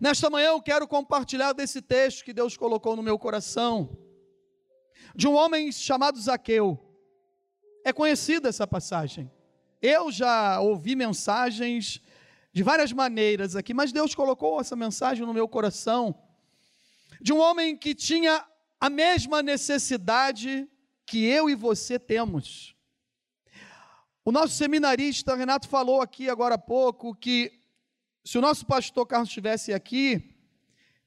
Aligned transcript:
Nesta 0.00 0.28
manhã 0.28 0.48
eu 0.48 0.60
quero 0.60 0.86
compartilhar 0.86 1.52
desse 1.52 1.80
texto 1.80 2.24
que 2.24 2.32
Deus 2.32 2.56
colocou 2.56 2.94
no 2.94 3.02
meu 3.02 3.18
coração, 3.18 3.96
de 5.14 5.26
um 5.26 5.34
homem 5.34 5.72
chamado 5.72 6.20
Zaqueu. 6.20 6.78
É 7.84 7.92
conhecida 7.92 8.48
essa 8.48 8.66
passagem. 8.66 9.30
Eu 9.80 10.12
já 10.12 10.60
ouvi 10.60 10.94
mensagens 10.94 12.00
de 12.52 12.62
várias 12.62 12.92
maneiras 12.92 13.56
aqui, 13.56 13.72
mas 13.72 13.92
Deus 13.92 14.14
colocou 14.14 14.60
essa 14.60 14.76
mensagem 14.76 15.24
no 15.24 15.32
meu 15.32 15.48
coração, 15.48 16.14
de 17.20 17.32
um 17.32 17.38
homem 17.38 17.76
que 17.76 17.94
tinha 17.94 18.44
a 18.78 18.90
mesma 18.90 19.42
necessidade 19.42 20.68
que 21.06 21.24
eu 21.24 21.48
e 21.48 21.54
você 21.54 21.98
temos. 21.98 22.74
O 24.24 24.32
nosso 24.32 24.54
seminarista 24.54 25.34
Renato 25.34 25.68
falou 25.68 26.02
aqui 26.02 26.28
agora 26.28 26.56
há 26.56 26.58
pouco 26.58 27.14
que 27.14 27.52
se 28.26 28.36
o 28.36 28.40
nosso 28.40 28.66
pastor 28.66 29.06
Carlos 29.06 29.28
estivesse 29.28 29.72
aqui, 29.72 30.36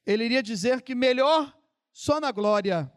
ele 0.05 0.23
iria 0.23 0.41
dizer 0.41 0.81
que 0.81 0.95
melhor 0.95 1.53
só 1.91 2.19
na 2.19 2.31
glória. 2.31 2.91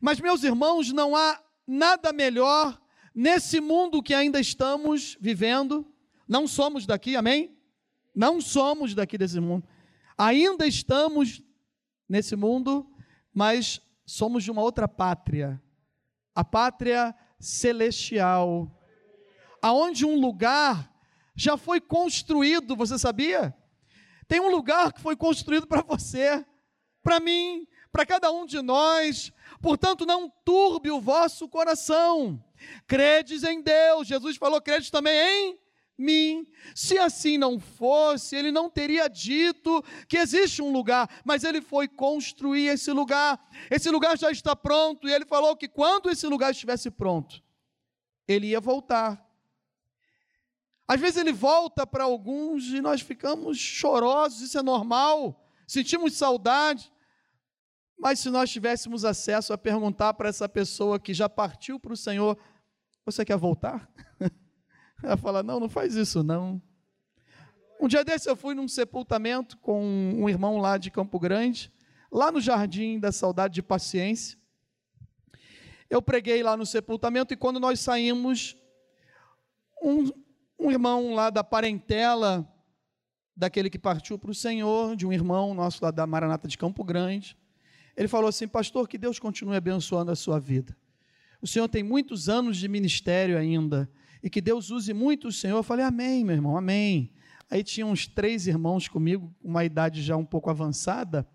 Mas, 0.00 0.18
meus 0.18 0.42
irmãos, 0.42 0.90
não 0.90 1.14
há 1.14 1.40
nada 1.66 2.12
melhor 2.12 2.80
nesse 3.14 3.60
mundo 3.60 4.02
que 4.02 4.14
ainda 4.14 4.40
estamos 4.40 5.18
vivendo. 5.20 5.86
Não 6.26 6.48
somos 6.48 6.86
daqui, 6.86 7.14
amém? 7.14 7.56
Não 8.14 8.40
somos 8.40 8.94
daqui 8.94 9.18
desse 9.18 9.38
mundo. 9.38 9.68
Ainda 10.16 10.66
estamos 10.66 11.42
nesse 12.08 12.34
mundo, 12.34 12.90
mas 13.32 13.80
somos 14.06 14.42
de 14.42 14.50
uma 14.50 14.62
outra 14.62 14.88
pátria 14.88 15.62
a 16.34 16.44
pátria 16.44 17.14
celestial, 17.38 18.70
aonde 19.60 20.06
um 20.06 20.18
lugar 20.18 20.90
já 21.34 21.56
foi 21.56 21.80
construído, 21.80 22.76
você 22.76 22.98
sabia? 22.98 23.54
Tem 24.26 24.40
um 24.40 24.50
lugar 24.50 24.92
que 24.92 25.00
foi 25.00 25.16
construído 25.16 25.66
para 25.66 25.82
você, 25.82 26.44
para 27.02 27.18
mim, 27.18 27.66
para 27.90 28.06
cada 28.06 28.30
um 28.30 28.46
de 28.46 28.62
nós. 28.62 29.32
Portanto, 29.60 30.06
não 30.06 30.30
turbe 30.44 30.90
o 30.90 31.00
vosso 31.00 31.48
coração. 31.48 32.42
Credes 32.86 33.42
em 33.42 33.60
Deus. 33.60 34.06
Jesus 34.06 34.36
falou: 34.36 34.60
credes 34.60 34.90
também 34.90 35.12
em 35.18 35.58
mim. 35.98 36.46
Se 36.74 36.98
assim 36.98 37.36
não 37.36 37.58
fosse, 37.58 38.36
ele 38.36 38.50
não 38.50 38.70
teria 38.70 39.08
dito 39.08 39.84
que 40.08 40.16
existe 40.16 40.62
um 40.62 40.72
lugar, 40.72 41.08
mas 41.24 41.44
ele 41.44 41.60
foi 41.60 41.88
construir 41.88 42.68
esse 42.68 42.92
lugar. 42.92 43.38
Esse 43.70 43.90
lugar 43.90 44.16
já 44.18 44.30
está 44.30 44.54
pronto 44.56 45.08
e 45.08 45.12
ele 45.12 45.26
falou 45.26 45.56
que 45.56 45.68
quando 45.68 46.10
esse 46.10 46.26
lugar 46.26 46.52
estivesse 46.52 46.90
pronto, 46.90 47.42
ele 48.26 48.48
ia 48.48 48.60
voltar. 48.60 49.29
Às 50.90 51.00
vezes 51.00 51.18
ele 51.18 51.32
volta 51.32 51.86
para 51.86 52.02
alguns 52.02 52.64
e 52.70 52.80
nós 52.80 53.00
ficamos 53.00 53.56
chorosos, 53.56 54.40
isso 54.40 54.58
é 54.58 54.62
normal, 54.62 55.40
sentimos 55.64 56.14
saudade. 56.14 56.92
Mas 57.96 58.18
se 58.18 58.28
nós 58.28 58.50
tivéssemos 58.50 59.04
acesso 59.04 59.52
a 59.52 59.58
perguntar 59.58 60.14
para 60.14 60.28
essa 60.28 60.48
pessoa 60.48 60.98
que 60.98 61.14
já 61.14 61.28
partiu 61.28 61.78
para 61.78 61.92
o 61.92 61.96
Senhor, 61.96 62.36
você 63.06 63.24
quer 63.24 63.36
voltar? 63.36 63.88
Ela 65.00 65.16
fala: 65.16 65.44
Não, 65.44 65.60
não 65.60 65.68
faz 65.68 65.94
isso 65.94 66.24
não. 66.24 66.60
Um 67.80 67.86
dia 67.86 68.04
desse 68.04 68.28
eu 68.28 68.34
fui 68.34 68.56
num 68.56 68.66
sepultamento 68.66 69.58
com 69.58 69.80
um 69.84 70.28
irmão 70.28 70.58
lá 70.58 70.76
de 70.76 70.90
Campo 70.90 71.20
Grande, 71.20 71.72
lá 72.10 72.32
no 72.32 72.40
Jardim 72.40 72.98
da 72.98 73.12
Saudade 73.12 73.54
de 73.54 73.62
Paciência. 73.62 74.36
Eu 75.88 76.02
preguei 76.02 76.42
lá 76.42 76.56
no 76.56 76.66
sepultamento 76.66 77.32
e 77.32 77.36
quando 77.36 77.60
nós 77.60 77.78
saímos, 77.78 78.56
um, 79.80 80.10
um 80.60 80.70
irmão 80.70 81.14
lá 81.14 81.30
da 81.30 81.42
parentela, 81.42 82.46
daquele 83.34 83.70
que 83.70 83.78
partiu 83.78 84.18
para 84.18 84.30
o 84.30 84.34
Senhor, 84.34 84.94
de 84.94 85.06
um 85.06 85.12
irmão 85.12 85.54
nosso 85.54 85.82
lá 85.82 85.90
da 85.90 86.06
Maranata 86.06 86.46
de 86.46 86.58
Campo 86.58 86.84
Grande, 86.84 87.36
ele 87.96 88.06
falou 88.06 88.28
assim: 88.28 88.46
Pastor, 88.46 88.86
que 88.86 88.98
Deus 88.98 89.18
continue 89.18 89.56
abençoando 89.56 90.10
a 90.10 90.16
sua 90.16 90.38
vida. 90.38 90.76
O 91.42 91.46
senhor 91.46 91.68
tem 91.68 91.82
muitos 91.82 92.28
anos 92.28 92.58
de 92.58 92.68
ministério 92.68 93.38
ainda, 93.38 93.90
e 94.22 94.28
que 94.28 94.42
Deus 94.42 94.68
use 94.70 94.92
muito 94.92 95.28
o 95.28 95.32
senhor. 95.32 95.56
Eu 95.56 95.62
falei: 95.62 95.84
Amém, 95.84 96.24
meu 96.24 96.34
irmão, 96.34 96.56
amém. 96.56 97.10
Aí 97.50 97.64
tinha 97.64 97.86
uns 97.86 98.06
três 98.06 98.46
irmãos 98.46 98.86
comigo, 98.86 99.34
com 99.40 99.48
uma 99.48 99.64
idade 99.64 100.02
já 100.02 100.16
um 100.16 100.24
pouco 100.24 100.50
avançada 100.50 101.26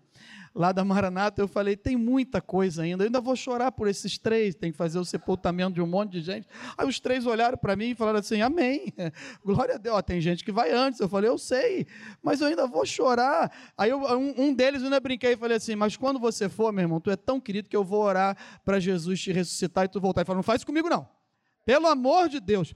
lá 0.56 0.72
da 0.72 0.82
Maranata, 0.82 1.42
eu 1.42 1.46
falei, 1.46 1.76
tem 1.76 1.96
muita 1.96 2.40
coisa 2.40 2.82
ainda, 2.82 3.04
eu 3.04 3.06
ainda 3.06 3.20
vou 3.20 3.36
chorar 3.36 3.70
por 3.70 3.86
esses 3.86 4.16
três, 4.16 4.54
tem 4.54 4.72
que 4.72 4.76
fazer 4.76 4.98
o 4.98 5.04
sepultamento 5.04 5.74
de 5.74 5.82
um 5.82 5.86
monte 5.86 6.12
de 6.12 6.22
gente. 6.22 6.48
Aí 6.78 6.88
os 6.88 6.98
três 6.98 7.26
olharam 7.26 7.58
para 7.58 7.76
mim 7.76 7.90
e 7.90 7.94
falaram 7.94 8.18
assim, 8.18 8.40
amém, 8.40 8.90
glória 9.44 9.74
a 9.74 9.78
Deus, 9.78 9.96
Ó, 9.96 10.02
tem 10.02 10.18
gente 10.18 10.42
que 10.42 10.50
vai 10.50 10.72
antes, 10.72 10.98
eu 10.98 11.08
falei, 11.08 11.28
eu 11.28 11.36
sei, 11.36 11.86
mas 12.22 12.40
eu 12.40 12.46
ainda 12.46 12.66
vou 12.66 12.86
chorar. 12.86 13.52
Aí 13.76 13.90
eu, 13.90 13.98
um, 13.98 14.46
um, 14.46 14.54
deles, 14.54 14.80
eu 14.80 14.86
ainda 14.86 14.98
brinquei 14.98 15.34
e 15.34 15.36
falei 15.36 15.58
assim, 15.58 15.76
mas 15.76 15.94
quando 15.94 16.18
você 16.18 16.48
for, 16.48 16.72
meu 16.72 16.82
irmão, 16.82 17.00
tu 17.00 17.10
é 17.10 17.16
tão 17.16 17.38
querido 17.38 17.68
que 17.68 17.76
eu 17.76 17.84
vou 17.84 18.02
orar 18.02 18.34
para 18.64 18.80
Jesus 18.80 19.20
te 19.20 19.32
ressuscitar 19.32 19.84
e 19.84 19.88
tu 19.88 20.00
voltar. 20.00 20.22
Ele 20.22 20.26
falou, 20.26 20.38
não 20.38 20.42
faz 20.42 20.64
comigo 20.64 20.88
não, 20.88 21.06
pelo 21.66 21.86
amor 21.86 22.30
de 22.30 22.40
Deus, 22.40 22.74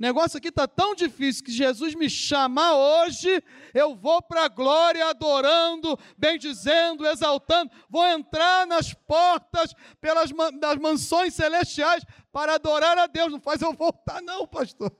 negócio 0.00 0.38
aqui 0.38 0.48
está 0.48 0.66
tão 0.66 0.94
difícil 0.94 1.44
que 1.44 1.52
Jesus 1.52 1.94
me 1.94 2.08
chamar 2.08 2.74
hoje, 2.74 3.42
eu 3.74 3.94
vou 3.94 4.22
para 4.22 4.46
a 4.46 4.48
glória 4.48 5.06
adorando, 5.06 5.98
bendizendo, 6.16 7.06
exaltando, 7.06 7.70
vou 7.88 8.06
entrar 8.06 8.66
nas 8.66 8.94
portas 8.94 9.74
pelas 10.00 10.30
das 10.58 10.78
mansões 10.78 11.34
celestiais 11.34 12.02
para 12.32 12.54
adorar 12.54 12.96
a 12.96 13.06
Deus. 13.06 13.30
Não 13.30 13.40
faz 13.40 13.60
eu 13.60 13.74
voltar, 13.74 14.22
não, 14.22 14.46
pastor. 14.46 14.90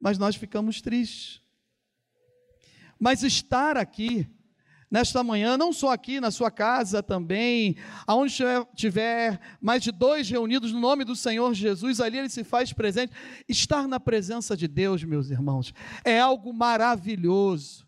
Mas 0.00 0.18
nós 0.18 0.34
ficamos 0.34 0.82
tristes. 0.82 1.40
Mas 2.98 3.22
estar 3.22 3.76
aqui 3.76 4.28
nesta 4.90 5.22
manhã, 5.22 5.56
não 5.56 5.72
só 5.72 5.92
aqui 5.92 6.20
na 6.20 6.30
sua 6.30 6.50
casa 6.50 7.02
também, 7.02 7.76
aonde 8.06 8.36
tiver 8.74 9.40
mais 9.60 9.82
de 9.82 9.90
dois 9.90 10.28
reunidos 10.28 10.72
no 10.72 10.80
nome 10.80 11.04
do 11.04 11.16
Senhor 11.16 11.52
Jesus, 11.54 12.00
ali 12.00 12.18
ele 12.18 12.28
se 12.28 12.44
faz 12.44 12.72
presente. 12.72 13.12
Estar 13.48 13.88
na 13.88 13.98
presença 13.98 14.56
de 14.56 14.68
Deus, 14.68 15.02
meus 15.04 15.30
irmãos, 15.30 15.74
é 16.04 16.20
algo 16.20 16.52
maravilhoso. 16.52 17.86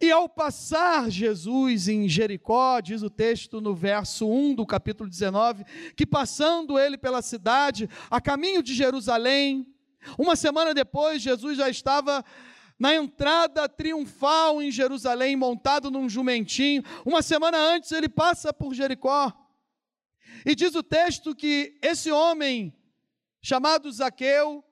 E 0.00 0.12
ao 0.12 0.28
passar 0.28 1.10
Jesus 1.10 1.88
em 1.88 2.08
Jericó, 2.08 2.80
diz 2.80 3.02
o 3.02 3.10
texto 3.10 3.60
no 3.60 3.74
verso 3.74 4.30
1 4.30 4.54
do 4.54 4.64
capítulo 4.64 5.10
19, 5.10 5.64
que 5.96 6.06
passando 6.06 6.78
ele 6.78 6.96
pela 6.96 7.20
cidade, 7.20 7.90
a 8.08 8.20
caminho 8.20 8.62
de 8.62 8.74
Jerusalém, 8.74 9.66
uma 10.16 10.36
semana 10.36 10.72
depois, 10.72 11.20
Jesus 11.20 11.58
já 11.58 11.68
estava 11.68 12.24
na 12.78 12.94
entrada 12.94 13.68
triunfal 13.68 14.62
em 14.62 14.70
Jerusalém, 14.70 15.34
montado 15.34 15.90
num 15.90 16.08
jumentinho. 16.08 16.82
Uma 17.04 17.22
semana 17.22 17.58
antes 17.58 17.90
ele 17.90 18.08
passa 18.08 18.52
por 18.52 18.72
Jericó. 18.72 19.32
E 20.46 20.54
diz 20.54 20.74
o 20.74 20.82
texto 20.82 21.34
que 21.34 21.78
esse 21.82 22.12
homem, 22.12 22.72
chamado 23.42 23.90
Zaqueu, 23.90 24.64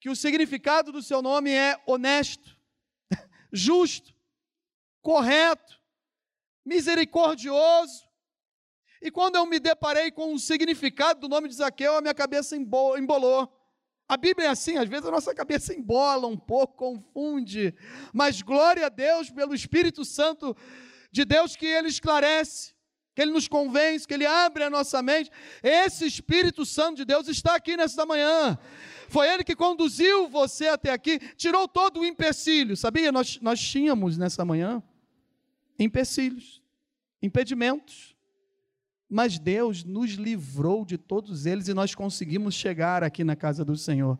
que 0.00 0.10
o 0.10 0.16
significado 0.16 0.90
do 0.90 1.00
seu 1.00 1.22
nome 1.22 1.52
é 1.52 1.80
honesto, 1.86 2.58
justo, 3.52 4.12
correto, 5.00 5.80
misericordioso. 6.64 8.02
E 9.00 9.10
quando 9.10 9.36
eu 9.36 9.46
me 9.46 9.60
deparei 9.60 10.10
com 10.10 10.34
o 10.34 10.38
significado 10.38 11.20
do 11.20 11.28
nome 11.28 11.48
de 11.48 11.54
Zaqueu, 11.54 11.96
a 11.96 12.00
minha 12.00 12.14
cabeça 12.14 12.56
embolou. 12.56 13.61
A 14.12 14.16
Bíblia 14.18 14.48
é 14.48 14.50
assim, 14.50 14.76
às 14.76 14.90
vezes 14.90 15.06
a 15.06 15.10
nossa 15.10 15.34
cabeça 15.34 15.72
embola 15.72 16.26
um 16.26 16.36
pouco, 16.36 16.74
confunde, 16.74 17.74
mas 18.12 18.42
glória 18.42 18.84
a 18.84 18.90
Deus 18.90 19.30
pelo 19.30 19.54
Espírito 19.54 20.04
Santo 20.04 20.54
de 21.10 21.24
Deus 21.24 21.56
que 21.56 21.64
ele 21.64 21.88
esclarece, 21.88 22.74
que 23.14 23.22
ele 23.22 23.30
nos 23.30 23.48
convence, 23.48 24.06
que 24.06 24.12
ele 24.12 24.26
abre 24.26 24.64
a 24.64 24.68
nossa 24.68 25.00
mente. 25.00 25.30
Esse 25.62 26.04
Espírito 26.04 26.66
Santo 26.66 26.98
de 26.98 27.06
Deus 27.06 27.26
está 27.26 27.54
aqui 27.54 27.74
nesta 27.74 28.04
manhã. 28.04 28.58
Foi 29.08 29.26
ele 29.26 29.42
que 29.42 29.56
conduziu 29.56 30.28
você 30.28 30.68
até 30.68 30.92
aqui, 30.92 31.18
tirou 31.34 31.66
todo 31.66 32.00
o 32.00 32.04
empecilho. 32.04 32.76
Sabia? 32.76 33.10
Nós, 33.10 33.40
nós 33.40 33.58
tínhamos 33.58 34.18
nessa 34.18 34.44
manhã 34.44 34.82
empecilhos, 35.78 36.62
impedimentos 37.22 38.11
mas 39.12 39.38
Deus 39.38 39.84
nos 39.84 40.12
livrou 40.12 40.86
de 40.86 40.96
todos 40.96 41.44
eles 41.44 41.68
e 41.68 41.74
nós 41.74 41.94
conseguimos 41.94 42.54
chegar 42.54 43.04
aqui 43.04 43.22
na 43.22 43.36
casa 43.36 43.62
do 43.62 43.76
Senhor. 43.76 44.18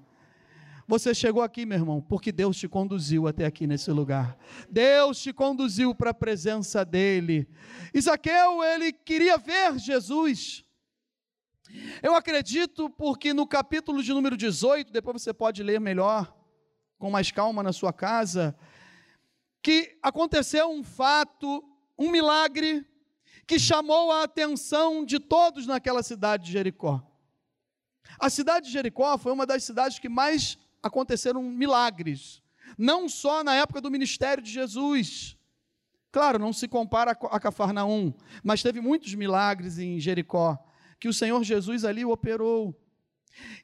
Você 0.87 1.15
chegou 1.15 1.43
aqui, 1.43 1.65
meu 1.65 1.79
irmão, 1.79 2.03
porque 2.03 2.31
Deus 2.31 2.59
te 2.59 2.69
conduziu 2.69 3.27
até 3.27 3.47
aqui 3.47 3.67
nesse 3.67 3.91
lugar. 3.91 4.37
Deus 4.69 5.19
te 5.19 5.33
conduziu 5.33 5.94
para 5.94 6.11
a 6.11 6.15
presença 6.15 6.85
dele. 6.85 7.49
Isaqueu, 7.94 8.62
ele 8.62 8.93
queria 8.93 9.39
ver 9.39 9.79
Jesus. 9.79 10.62
Eu 12.03 12.15
acredito 12.15 12.91
porque 12.91 13.33
no 13.33 13.47
capítulo 13.47 14.03
de 14.03 14.12
número 14.12 14.37
18, 14.37 14.93
depois 14.93 15.23
você 15.23 15.33
pode 15.33 15.62
ler 15.62 15.81
melhor, 15.81 16.37
com 16.99 17.11
mais 17.11 17.31
calma 17.31 17.62
na 17.62 17.73
sua 17.73 17.94
casa, 17.94 18.55
que 19.62 19.97
aconteceu 20.03 20.71
um 20.71 20.85
fato, 20.85 21.65
um 21.99 22.11
milagre 22.11 22.85
que 23.52 23.58
chamou 23.58 24.10
a 24.10 24.22
atenção 24.22 25.04
de 25.04 25.20
todos 25.20 25.66
naquela 25.66 26.02
cidade 26.02 26.46
de 26.46 26.52
Jericó. 26.52 27.06
A 28.19 28.31
cidade 28.31 28.64
de 28.64 28.72
Jericó 28.72 29.19
foi 29.19 29.31
uma 29.31 29.44
das 29.44 29.62
cidades 29.62 29.99
que 29.99 30.08
mais 30.08 30.56
aconteceram 30.82 31.43
milagres. 31.43 32.40
não 32.78 33.10
só 33.10 33.44
na 33.44 33.54
época 33.54 33.82
do 33.82 33.90
ministério 33.90 34.43
de 34.43 34.50
Jesus. 34.50 35.37
Claro, 36.10 36.38
não 36.38 36.50
se 36.50 36.66
compara 36.66 37.10
a 37.10 37.38
Cafarnaum, 37.38 38.14
mas 38.43 38.62
teve 38.62 38.81
muitos 38.81 39.12
milagres 39.14 39.78
em 39.78 40.00
Jericó, 40.00 40.58
que 40.98 41.06
o 41.06 41.12
Senhor 41.12 41.44
Jesus 41.44 41.84
ali 41.84 42.06
operou. 42.06 42.75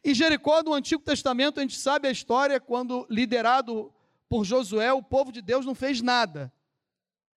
E 0.04 0.12
Jericó, 0.12 0.62
no 0.62 0.74
Antigo 0.74 1.02
Testamento, 1.02 1.60
a 1.60 1.62
gente 1.62 1.78
sabe 1.78 2.08
a 2.08 2.10
história, 2.10 2.60
quando 2.60 3.06
liderado 3.08 3.90
por 4.28 4.44
Josué, 4.44 4.92
o 4.92 5.02
povo 5.02 5.32
de 5.32 5.40
Deus 5.40 5.64
não 5.64 5.74
fez 5.74 6.02
nada, 6.02 6.52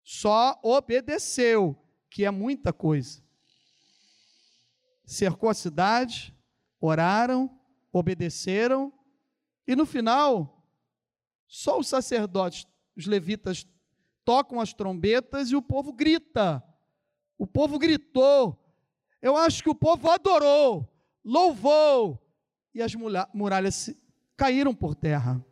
só 0.03 0.59
obedeceu, 0.63 1.77
que 2.11 2.25
é 2.25 2.31
muita 2.31 2.73
coisa. 2.73 3.23
Cercou 5.05 5.49
a 5.49 5.55
cidade, 5.55 6.37
oraram, 6.81 7.59
obedeceram, 7.93 8.93
e 9.67 9.77
no 9.77 9.85
final, 9.85 10.67
só 11.47 11.79
os 11.79 11.89
sacerdotes, 11.89 12.67
os 12.97 13.07
levitas, 13.07 13.67
tocam 14.25 14.61
as 14.61 14.73
trombetas 14.73 15.51
e 15.51 15.57
o 15.57 15.63
povo 15.63 15.93
grita. 15.93 16.63
O 17.37 17.47
povo 17.47 17.79
gritou. 17.79 18.59
Eu 19.21 19.37
acho 19.37 19.63
que 19.63 19.71
o 19.71 19.75
povo 19.75 20.11
adorou, 20.11 20.89
louvou, 21.25 22.23
e 22.75 22.83
as 22.83 22.95
muralhas 23.35 23.91
caíram 24.37 24.75
por 24.75 24.95
terra. 24.95 25.45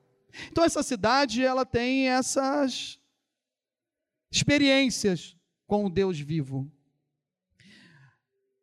Então 0.50 0.64
essa 0.64 0.82
cidade, 0.82 1.44
ela 1.44 1.64
tem 1.64 2.08
essas 2.08 3.00
experiências 4.30 5.35
com 5.66 5.84
o 5.84 5.90
Deus 5.90 6.18
vivo. 6.18 6.70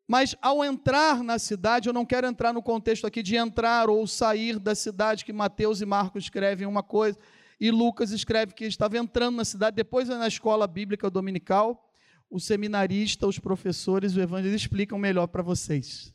Mas 0.07 0.35
ao 0.41 0.63
entrar 0.63 1.23
na 1.23 1.39
cidade, 1.39 1.87
eu 1.87 1.93
não 1.93 2.05
quero 2.05 2.27
entrar 2.27 2.53
no 2.53 2.61
contexto 2.61 3.07
aqui 3.07 3.23
de 3.23 3.35
entrar 3.35 3.89
ou 3.89 4.05
sair 4.05 4.59
da 4.59 4.75
cidade, 4.75 5.23
que 5.23 5.33
Mateus 5.33 5.81
e 5.81 5.85
Marcos 5.85 6.25
escrevem 6.25 6.67
uma 6.67 6.83
coisa, 6.83 7.17
e 7.59 7.71
Lucas 7.71 8.11
escreve 8.11 8.53
que 8.53 8.65
estava 8.65 8.97
entrando 8.97 9.37
na 9.37 9.45
cidade. 9.45 9.75
Depois, 9.75 10.09
na 10.09 10.27
escola 10.27 10.67
bíblica 10.67 11.09
dominical, 11.09 11.89
o 12.29 12.39
seminarista, 12.39 13.27
os 13.27 13.39
professores, 13.39 14.15
o 14.15 14.21
evangelista 14.21 14.65
explicam 14.65 14.97
melhor 14.97 15.27
para 15.27 15.41
vocês. 15.41 16.13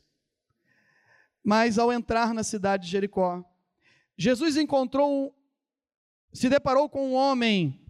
Mas 1.43 1.79
ao 1.79 1.91
entrar 1.91 2.33
na 2.33 2.43
cidade 2.43 2.85
de 2.85 2.91
Jericó, 2.91 3.43
Jesus 4.17 4.57
encontrou, 4.57 5.33
se 6.31 6.49
deparou 6.49 6.89
com 6.89 7.11
um 7.11 7.13
homem 7.15 7.88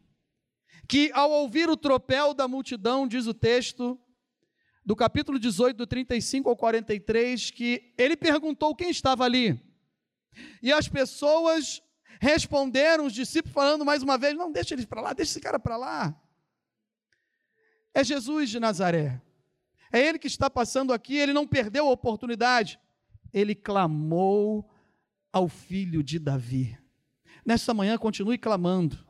que, 0.89 1.11
ao 1.13 1.29
ouvir 1.29 1.69
o 1.69 1.77
tropel 1.77 2.33
da 2.33 2.47
multidão, 2.47 3.07
diz 3.07 3.27
o 3.27 3.33
texto, 3.33 3.97
do 4.83 4.95
capítulo 4.95 5.37
18, 5.37 5.77
do 5.77 5.85
35 5.85 6.49
ao 6.49 6.57
43, 6.57 7.51
que 7.51 7.93
ele 7.95 8.17
perguntou 8.17 8.75
quem 8.75 8.89
estava 8.89 9.23
ali. 9.23 9.61
E 10.63 10.73
as 10.73 10.87
pessoas 10.87 11.79
responderam, 12.19 13.05
os 13.05 13.13
discípulos 13.13 13.53
falando 13.53 13.85
mais 13.85 14.01
uma 14.01 14.17
vez: 14.17 14.35
não, 14.35 14.51
deixa 14.51 14.73
ele 14.73 14.87
para 14.87 14.99
lá, 14.99 15.13
deixa 15.13 15.33
esse 15.33 15.39
cara 15.39 15.59
para 15.59 15.77
lá. 15.77 16.19
É 17.93 18.03
Jesus 18.03 18.49
de 18.49 18.59
Nazaré. 18.59 19.21
É 19.93 19.99
ele 19.99 20.17
que 20.17 20.27
está 20.27 20.49
passando 20.49 20.91
aqui, 20.91 21.15
ele 21.15 21.33
não 21.33 21.45
perdeu 21.45 21.87
a 21.87 21.91
oportunidade. 21.91 22.79
Ele 23.31 23.53
clamou 23.53 24.67
ao 25.31 25.47
filho 25.47 26.01
de 26.01 26.17
Davi. 26.17 26.75
Nesta 27.45 27.75
manhã, 27.75 27.95
continue 27.95 28.39
clamando. 28.39 29.07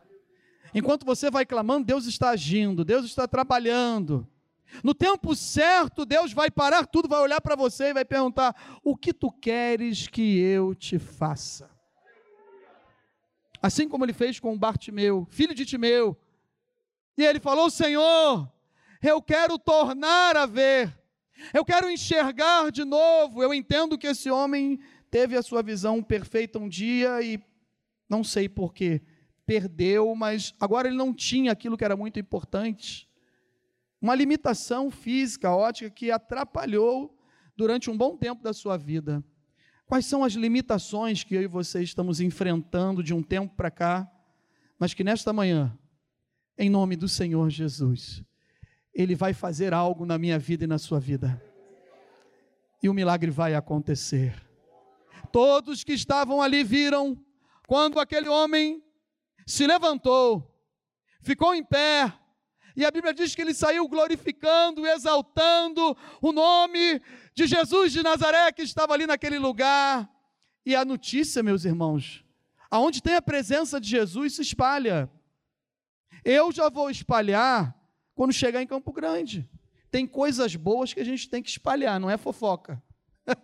Enquanto 0.74 1.06
você 1.06 1.32
vai 1.32 1.46
clamando, 1.46 1.86
Deus 1.86 2.06
está 2.06 2.30
agindo, 2.30 2.86
Deus 2.86 3.06
está 3.06 3.28
trabalhando. 3.28 4.28
No 4.84 4.94
tempo 4.94 5.36
certo, 5.36 6.06
Deus 6.06 6.32
vai 6.32 6.52
parar 6.52 6.86
tudo, 6.86 7.10
vai 7.10 7.20
olhar 7.22 7.42
para 7.42 7.56
você 7.56 7.86
e 7.86 7.94
vai 7.94 8.06
perguntar: 8.06 8.80
O 8.84 8.96
que 8.96 9.14
tu 9.14 9.32
queres 9.32 10.08
que 10.08 10.40
eu 10.40 10.76
te 10.76 11.00
faça? 11.00 11.70
Assim 13.62 13.90
como 13.90 14.06
ele 14.06 14.14
fez 14.14 14.40
com 14.40 14.58
Bartimeu, 14.58 15.28
filho 15.30 15.54
de 15.54 15.66
Timeu. 15.66 16.18
E 17.18 17.26
ele 17.26 17.40
falou: 17.40 17.70
Senhor, 17.70 18.50
eu 19.02 19.22
quero 19.22 19.58
tornar 19.58 20.38
a 20.38 20.46
ver, 20.46 20.96
eu 21.54 21.66
quero 21.66 21.90
enxergar 21.90 22.72
de 22.72 22.86
novo. 22.86 23.44
Eu 23.44 23.54
entendo 23.54 23.98
que 23.98 24.08
esse 24.08 24.30
homem 24.30 24.80
teve 25.10 25.36
a 25.36 25.42
sua 25.42 25.62
visão 25.62 26.02
perfeita 26.04 26.60
um 26.60 26.70
dia 26.70 27.22
e 27.22 27.42
não 28.08 28.24
sei 28.24 28.48
porquê, 28.48 29.02
perdeu, 29.50 30.14
mas 30.14 30.54
agora 30.60 30.88
ele 30.88 30.96
não 30.96 31.12
tinha 31.12 31.52
aquilo 31.52 31.76
que 31.76 31.84
era 31.84 31.98
muito 31.98 32.20
importante 32.20 33.10
uma 34.00 34.14
limitação 34.14 34.92
física, 34.92 35.50
ótica, 35.50 35.90
que 35.90 36.12
atrapalhou 36.12 37.18
durante 37.58 37.90
um 37.90 37.98
bom 37.98 38.16
tempo 38.16 38.44
da 38.44 38.54
sua 38.54 38.78
vida. 38.78 39.24
Quais 39.88 40.06
são 40.06 40.24
as 40.24 40.34
limitações 40.34 41.24
que 41.24 41.34
eu 41.34 41.42
e 41.42 41.48
você 41.48 41.82
estamos 41.82 42.22
enfrentando 42.22 43.02
de 43.02 43.12
um 43.12 43.24
tempo 43.24 43.56
para 43.56 43.72
cá, 43.72 44.08
mas 44.78 44.94
que 44.94 45.04
nesta 45.04 45.34
manhã, 45.34 45.76
em 46.56 46.70
nome 46.70 46.96
do 46.96 47.08
Senhor 47.08 47.50
Jesus, 47.50 48.24
Ele 48.94 49.16
vai 49.16 49.34
fazer 49.34 49.74
algo 49.74 50.06
na 50.06 50.20
minha 50.20 50.38
vida 50.38 50.66
e 50.66 50.68
na 50.68 50.78
sua 50.78 51.00
vida. 51.00 51.42
E 52.84 52.88
o 52.88 52.94
milagre 52.94 53.32
vai 53.32 53.56
acontecer. 53.56 54.40
Todos 55.32 55.84
que 55.84 55.94
estavam 55.94 56.40
ali 56.40 56.64
viram 56.64 57.18
quando 57.66 58.00
aquele 58.00 58.30
homem 58.30 58.84
se 59.50 59.66
levantou, 59.66 60.56
ficou 61.22 61.56
em 61.56 61.64
pé, 61.64 62.14
e 62.76 62.86
a 62.86 62.92
Bíblia 62.92 63.14
diz 63.14 63.34
que 63.34 63.42
ele 63.42 63.54
saiu 63.54 63.88
glorificando, 63.88 64.86
exaltando 64.86 65.98
o 66.22 66.32
nome 66.32 67.02
de 67.34 67.48
Jesus 67.48 67.92
de 67.92 68.04
Nazaré 68.04 68.52
que 68.52 68.62
estava 68.62 68.94
ali 68.94 69.08
naquele 69.08 69.40
lugar. 69.40 70.08
E 70.64 70.76
a 70.76 70.86
notícia, 70.86 71.42
meus 71.42 71.66
irmãos, 71.66 72.24
aonde 72.70 73.02
tem 73.02 73.16
a 73.16 73.22
presença 73.22 73.82
de 73.82 73.90
Jesus 73.90 74.36
se 74.36 74.44
espalha. 74.44 75.10
Eu 76.24 76.52
já 76.52 76.70
vou 76.70 76.90
espalhar 76.92 77.76
quando 78.14 78.32
chegar 78.32 78.62
em 78.62 78.68
Campo 78.68 78.94
Grande. 78.94 79.50
Tem 79.90 80.06
coisas 80.06 80.56
boas 80.56 80.94
que 80.94 81.00
a 81.00 81.06
gente 81.06 81.28
tem 81.28 81.42
que 81.42 81.50
espalhar, 81.50 82.00
não 82.00 82.10
é 82.10 82.18
fofoca. 82.18 82.82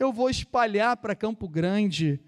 Eu 0.00 0.10
vou 0.10 0.30
espalhar 0.30 0.96
para 0.96 1.14
Campo 1.14 1.46
Grande, 1.46 2.18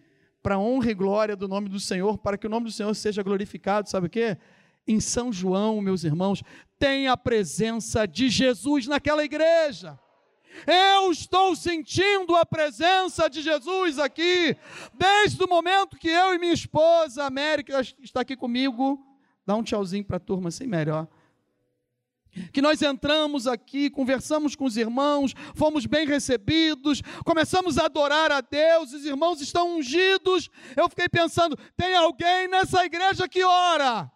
para 0.42 0.58
honra 0.58 0.90
e 0.90 0.94
glória 0.94 1.36
do 1.36 1.46
nome 1.46 1.68
do 1.68 1.78
Senhor, 1.78 2.18
para 2.18 2.38
que 2.38 2.46
o 2.46 2.50
nome 2.50 2.66
do 2.66 2.72
Senhor 2.72 2.94
seja 2.94 3.22
glorificado, 3.22 3.88
sabe 3.88 4.06
o 4.06 4.10
quê? 4.10 4.36
em 4.86 5.00
São 5.00 5.32
João, 5.32 5.80
meus 5.80 6.04
irmãos, 6.04 6.42
tem 6.78 7.06
a 7.06 7.16
presença 7.16 8.06
de 8.06 8.28
Jesus 8.28 8.86
naquela 8.86 9.24
igreja. 9.24 9.98
Eu 10.66 11.12
estou 11.12 11.54
sentindo 11.54 12.34
a 12.34 12.44
presença 12.44 13.30
de 13.30 13.40
Jesus 13.40 13.98
aqui, 13.98 14.56
desde 14.94 15.42
o 15.42 15.48
momento 15.48 15.96
que 15.96 16.08
eu 16.08 16.34
e 16.34 16.38
minha 16.38 16.52
esposa, 16.52 17.24
América, 17.24 17.80
está 18.02 18.22
aqui 18.22 18.36
comigo. 18.36 18.98
Dá 19.46 19.54
um 19.54 19.62
tchauzinho 19.62 20.04
para 20.04 20.16
a 20.16 20.20
turma 20.20 20.48
assim, 20.48 20.66
melhor. 20.66 21.06
Que 22.52 22.62
nós 22.62 22.80
entramos 22.80 23.46
aqui, 23.46 23.90
conversamos 23.90 24.54
com 24.54 24.64
os 24.64 24.76
irmãos, 24.76 25.34
fomos 25.54 25.84
bem 25.86 26.06
recebidos, 26.06 27.02
começamos 27.24 27.76
a 27.76 27.86
adorar 27.86 28.30
a 28.30 28.40
Deus, 28.40 28.92
os 28.92 29.04
irmãos 29.04 29.40
estão 29.40 29.76
ungidos. 29.76 30.48
Eu 30.76 30.88
fiquei 30.88 31.08
pensando: 31.08 31.56
tem 31.76 31.94
alguém 31.94 32.48
nessa 32.48 32.84
igreja 32.84 33.28
que 33.28 33.42
ora? 33.42 34.10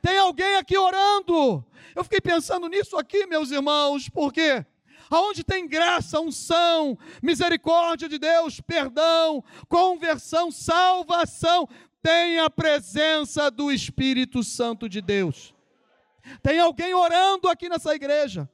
Tem 0.00 0.16
alguém 0.18 0.56
aqui 0.56 0.76
orando. 0.76 1.64
Eu 1.94 2.04
fiquei 2.04 2.20
pensando 2.20 2.68
nisso 2.68 2.96
aqui, 2.96 3.26
meus 3.26 3.50
irmãos, 3.50 4.08
porque 4.08 4.64
aonde 5.10 5.42
tem 5.42 5.66
graça, 5.66 6.20
unção, 6.20 6.98
misericórdia 7.22 8.08
de 8.08 8.18
Deus, 8.18 8.60
perdão, 8.60 9.42
conversão, 9.68 10.50
salvação, 10.50 11.68
tem 12.02 12.38
a 12.38 12.50
presença 12.50 13.50
do 13.50 13.72
Espírito 13.72 14.42
Santo 14.42 14.88
de 14.88 15.00
Deus. 15.00 15.55
Tem 16.42 16.58
alguém 16.58 16.94
orando 16.94 17.48
aqui 17.48 17.68
nessa 17.68 17.94
igreja. 17.94 18.48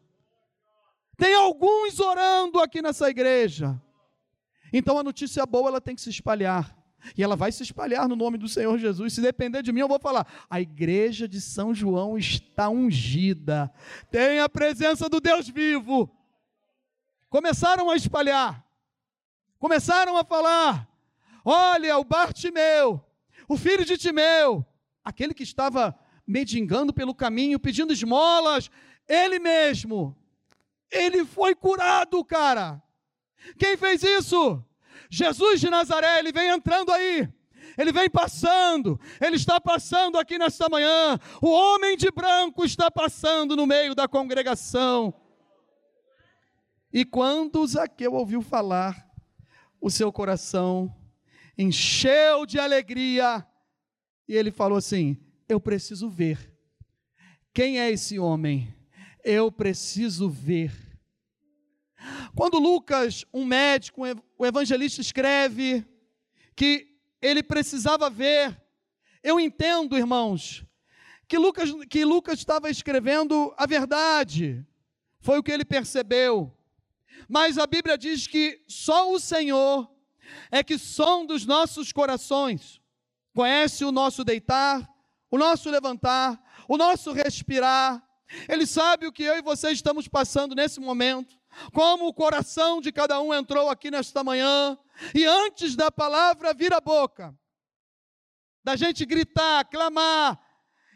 Tem 1.16 1.34
alguns 1.34 2.00
orando 2.00 2.60
aqui 2.60 2.82
nessa 2.82 3.08
igreja. 3.08 3.80
Então 4.72 4.98
a 4.98 5.02
notícia 5.02 5.44
boa 5.44 5.68
ela 5.68 5.80
tem 5.80 5.94
que 5.94 6.00
se 6.00 6.10
espalhar. 6.10 6.76
E 7.16 7.22
ela 7.22 7.34
vai 7.34 7.50
se 7.50 7.62
espalhar 7.62 8.08
no 8.08 8.14
nome 8.14 8.38
do 8.38 8.48
Senhor 8.48 8.78
Jesus. 8.78 9.14
Se 9.14 9.20
depender 9.20 9.62
de 9.62 9.72
mim, 9.72 9.80
eu 9.80 9.88
vou 9.88 9.98
falar: 9.98 10.26
a 10.48 10.60
igreja 10.60 11.26
de 11.26 11.40
São 11.40 11.74
João 11.74 12.16
está 12.16 12.68
ungida, 12.68 13.72
tem 14.10 14.38
a 14.38 14.48
presença 14.48 15.08
do 15.08 15.20
Deus 15.20 15.48
vivo. 15.48 16.10
Começaram 17.28 17.90
a 17.90 17.96
espalhar, 17.96 18.64
começaram 19.58 20.16
a 20.16 20.24
falar: 20.24 20.88
olha, 21.44 21.98
o 21.98 22.04
Bartimeu, 22.04 23.04
o 23.48 23.56
filho 23.56 23.84
de 23.84 23.98
Timeu, 23.98 24.64
aquele 25.04 25.34
que 25.34 25.42
estava 25.42 25.98
mendigando 26.32 26.94
pelo 26.94 27.14
caminho, 27.14 27.60
pedindo 27.60 27.92
esmolas, 27.92 28.70
ele 29.06 29.38
mesmo, 29.38 30.16
ele 30.90 31.26
foi 31.26 31.54
curado, 31.54 32.24
cara. 32.24 32.82
Quem 33.58 33.76
fez 33.76 34.02
isso? 34.02 34.64
Jesus 35.10 35.60
de 35.60 35.68
Nazaré, 35.68 36.18
ele 36.18 36.32
vem 36.32 36.48
entrando 36.48 36.90
aí. 36.90 37.28
Ele 37.76 37.92
vem 37.92 38.08
passando, 38.08 39.00
ele 39.20 39.36
está 39.36 39.60
passando 39.60 40.18
aqui 40.18 40.38
nesta 40.38 40.68
manhã. 40.68 41.18
O 41.40 41.50
homem 41.50 41.96
de 41.96 42.10
branco 42.10 42.64
está 42.64 42.90
passando 42.90 43.54
no 43.54 43.66
meio 43.66 43.94
da 43.94 44.08
congregação. 44.08 45.14
E 46.92 47.04
quando 47.04 47.66
Zaqueu 47.66 48.12
ouviu 48.12 48.42
falar, 48.42 49.06
o 49.80 49.90
seu 49.90 50.12
coração 50.12 50.94
encheu 51.56 52.44
de 52.46 52.58
alegria 52.58 53.46
e 54.28 54.34
ele 54.36 54.50
falou 54.50 54.78
assim: 54.78 55.18
Eu 55.52 55.60
preciso 55.60 56.08
ver. 56.08 56.50
Quem 57.52 57.78
é 57.78 57.90
esse 57.90 58.18
homem? 58.18 58.74
Eu 59.22 59.52
preciso 59.52 60.30
ver. 60.30 60.72
Quando 62.34 62.58
Lucas, 62.58 63.26
um 63.34 63.44
médico, 63.44 64.00
o 64.38 64.46
evangelista, 64.46 65.02
escreve 65.02 65.84
que 66.56 66.96
ele 67.20 67.42
precisava 67.42 68.08
ver, 68.08 68.58
eu 69.22 69.38
entendo, 69.38 69.94
irmãos, 69.94 70.64
que 71.28 71.36
Lucas, 71.36 71.68
que 71.90 72.02
Lucas 72.02 72.38
estava 72.38 72.70
escrevendo 72.70 73.54
a 73.58 73.66
verdade, 73.66 74.66
foi 75.20 75.38
o 75.38 75.42
que 75.42 75.52
ele 75.52 75.66
percebeu. 75.66 76.50
Mas 77.28 77.58
a 77.58 77.66
Bíblia 77.66 77.98
diz 77.98 78.26
que 78.26 78.64
só 78.66 79.12
o 79.12 79.20
Senhor 79.20 79.86
é 80.50 80.64
que 80.64 80.78
sonda 80.78 81.34
os 81.34 81.44
nossos 81.44 81.92
corações, 81.92 82.80
conhece 83.34 83.84
o 83.84 83.92
nosso 83.92 84.24
deitar, 84.24 84.90
o 85.32 85.38
nosso 85.38 85.70
levantar, 85.70 86.38
o 86.68 86.76
nosso 86.76 87.10
respirar. 87.10 88.06
Ele 88.46 88.66
sabe 88.66 89.06
o 89.06 89.12
que 89.12 89.22
eu 89.22 89.38
e 89.38 89.42
você 89.42 89.70
estamos 89.70 90.06
passando 90.06 90.54
nesse 90.54 90.78
momento, 90.78 91.40
como 91.72 92.06
o 92.06 92.14
coração 92.14 92.82
de 92.82 92.92
cada 92.92 93.18
um 93.20 93.32
entrou 93.32 93.70
aqui 93.70 93.90
nesta 93.90 94.22
manhã, 94.22 94.78
e 95.14 95.24
antes 95.24 95.74
da 95.74 95.90
palavra 95.90 96.52
vir 96.52 96.72
a 96.74 96.80
boca, 96.80 97.34
da 98.62 98.76
gente 98.76 99.06
gritar, 99.06 99.64
clamar, 99.64 100.38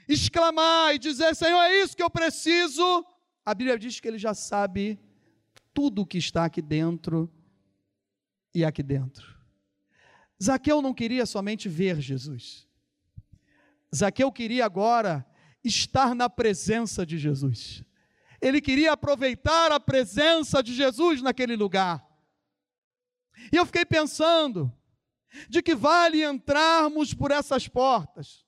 exclamar 0.06 0.94
e 0.94 0.98
dizer: 0.98 1.34
Senhor, 1.34 1.60
é 1.62 1.82
isso 1.82 1.96
que 1.96 2.02
eu 2.02 2.10
preciso. 2.10 3.04
A 3.44 3.54
Bíblia 3.54 3.78
diz 3.78 4.00
que 4.00 4.06
ele 4.06 4.18
já 4.18 4.34
sabe 4.34 5.00
tudo 5.72 6.02
o 6.02 6.06
que 6.06 6.18
está 6.18 6.44
aqui 6.44 6.60
dentro 6.60 7.32
e 8.54 8.64
aqui 8.64 8.82
dentro. 8.82 9.34
Zaqueu 10.42 10.82
não 10.82 10.92
queria 10.92 11.24
somente 11.24 11.68
ver 11.68 12.00
Jesus. 12.00 12.65
Zaqueu 13.96 14.30
queria 14.30 14.64
agora 14.64 15.26
estar 15.64 16.14
na 16.14 16.28
presença 16.28 17.04
de 17.04 17.18
Jesus. 17.18 17.82
Ele 18.40 18.60
queria 18.60 18.92
aproveitar 18.92 19.72
a 19.72 19.80
presença 19.80 20.62
de 20.62 20.74
Jesus 20.74 21.22
naquele 21.22 21.56
lugar. 21.56 22.06
E 23.52 23.56
eu 23.56 23.66
fiquei 23.66 23.84
pensando 23.84 24.72
de 25.48 25.62
que 25.62 25.74
vale 25.74 26.22
entrarmos 26.22 27.12
por 27.12 27.30
essas 27.30 27.66
portas 27.68 28.44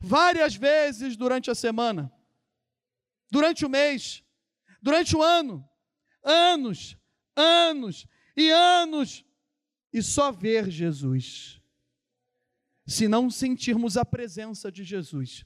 várias 0.00 0.54
vezes 0.54 1.16
durante 1.16 1.50
a 1.50 1.54
semana, 1.54 2.12
durante 3.30 3.66
o 3.66 3.68
mês, 3.68 4.22
durante 4.80 5.16
o 5.16 5.22
ano, 5.22 5.68
anos, 6.22 6.96
anos 7.36 8.06
e 8.36 8.50
anos 8.50 9.24
e 9.92 10.02
só 10.02 10.32
ver 10.32 10.70
Jesus. 10.70 11.60
Se 12.86 13.08
não 13.08 13.30
sentirmos 13.30 13.96
a 13.96 14.04
presença 14.04 14.70
de 14.70 14.84
Jesus, 14.84 15.44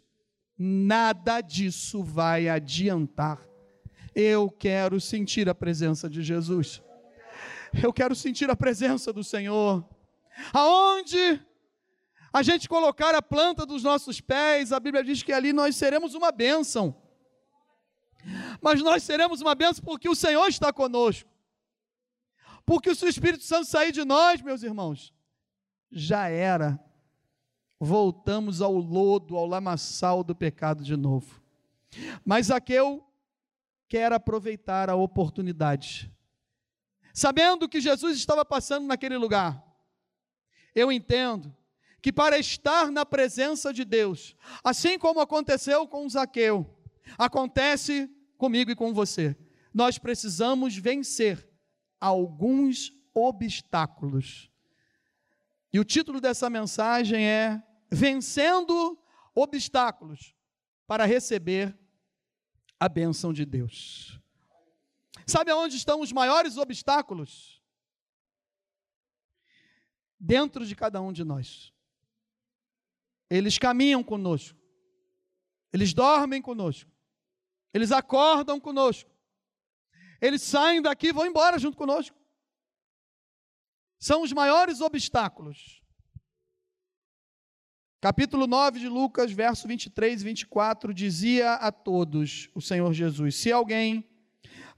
nada 0.57 1.41
disso 1.41 2.03
vai 2.03 2.49
adiantar. 2.49 3.41
Eu 4.15 4.51
quero 4.51 5.01
sentir 5.01 5.49
a 5.49 5.55
presença 5.55 6.11
de 6.11 6.23
Jesus. 6.23 6.83
Eu 7.83 7.93
quero 7.93 8.15
sentir 8.15 8.51
a 8.51 8.57
presença 8.57 9.13
do 9.13 9.23
Senhor. 9.23 9.89
Aonde 10.53 11.41
a 12.33 12.43
gente 12.43 12.69
colocar 12.69 13.15
a 13.15 13.23
planta 13.23 13.65
dos 13.65 13.83
nossos 13.83 14.21
pés, 14.21 14.73
a 14.73 14.81
Bíblia 14.81 15.05
diz 15.05 15.23
que 15.23 15.33
ali 15.33 15.53
nós 15.53 15.77
seremos 15.77 16.15
uma 16.15 16.33
bênção. 16.33 17.01
Mas 18.61 18.83
nós 18.83 19.03
seremos 19.03 19.41
uma 19.41 19.55
bênção 19.55 19.85
porque 19.85 20.09
o 20.09 20.15
Senhor 20.15 20.47
está 20.49 20.73
conosco. 20.73 21.31
Porque 22.67 22.95
se 22.95 23.05
o 23.05 23.09
Espírito 23.09 23.45
Santo 23.45 23.67
sair 23.67 23.93
de 23.93 24.05
nós, 24.05 24.43
meus 24.43 24.63
irmãos, 24.63 25.15
já 25.91 26.29
era. 26.29 26.79
Voltamos 27.81 28.61
ao 28.61 28.75
lodo, 28.75 29.37
ao 29.37 29.47
lamaçal 29.47 30.25
do 30.25 30.35
pecado 30.35 30.83
de 30.83 30.97
novo. 30.97 31.41
Mas 32.25 32.47
Zaqueu 32.47 33.05
quer 33.89 34.13
aproveitar 34.13 34.91
a 34.91 34.97
oportunidade. 34.97 36.13
Sabendo 37.15 37.69
que 37.69 37.81
Jesus 37.81 38.17
estava 38.17 38.45
passando 38.45 38.87
naquele 38.87 39.17
lugar. 39.17 39.65
Eu 40.75 40.93
entendo 40.93 41.55
que 42.01 42.13
para 42.13 42.39
estar 42.39 42.91
na 42.91 43.05
presença 43.05 43.73
de 43.73 43.85
Deus, 43.85 44.37
assim 44.63 44.99
como 44.99 45.21
aconteceu 45.21 45.87
com 45.89 46.09
Zaqueu, 46.09 46.67
acontece 47.17 48.09
comigo 48.37 48.71
e 48.71 48.77
com 48.77 48.93
você. 48.93 49.37
Nós 49.73 49.99
precisamos 49.99 50.77
vencer 50.77 51.49
alguns 52.01 52.93
obstáculos. 53.13 54.51
E 55.73 55.81
o 55.81 55.85
título 55.85 56.21
dessa 56.21 56.49
mensagem 56.49 57.27
é 57.27 57.63
Vencendo 57.91 58.99
obstáculos 59.35 60.35
para 60.87 61.05
receber 61.05 61.79
a 62.79 62.89
bênção 62.89 63.33
de 63.33 63.45
Deus. 63.45 64.21
Sabe 65.27 65.51
aonde 65.51 65.77
estão 65.77 66.01
os 66.01 66.13
maiores 66.13 66.57
obstáculos? 66.57 67.63
Dentro 70.19 70.65
de 70.65 70.75
cada 70.75 71.01
um 71.01 71.13
de 71.13 71.25
nós. 71.25 71.73
Eles 73.31 73.59
caminham 73.59 74.03
conosco, 74.03 74.59
eles 75.71 75.93
dormem 75.93 76.41
conosco, 76.41 76.91
eles 77.75 77.93
acordam 77.93 78.59
conosco, 78.59 79.11
eles 80.19 80.41
saem 80.41 80.81
daqui 80.81 81.09
e 81.09 81.13
vão 81.13 81.27
embora 81.27 81.59
junto 81.59 81.77
conosco. 81.77 82.17
São 83.99 84.23
os 84.23 84.33
maiores 84.33 84.81
obstáculos. 84.81 85.78
Capítulo 88.01 88.47
9 88.47 88.79
de 88.79 88.89
Lucas, 88.89 89.33
verso 89.33 89.67
23 89.67 90.21
e 90.21 90.25
24, 90.25 90.95
dizia 90.95 91.55
a 91.55 91.73
todos 91.73 92.49
o 92.55 92.61
Senhor 92.61 92.93
Jesus: 92.93 93.35
Se 93.35 93.51
alguém 93.51 94.09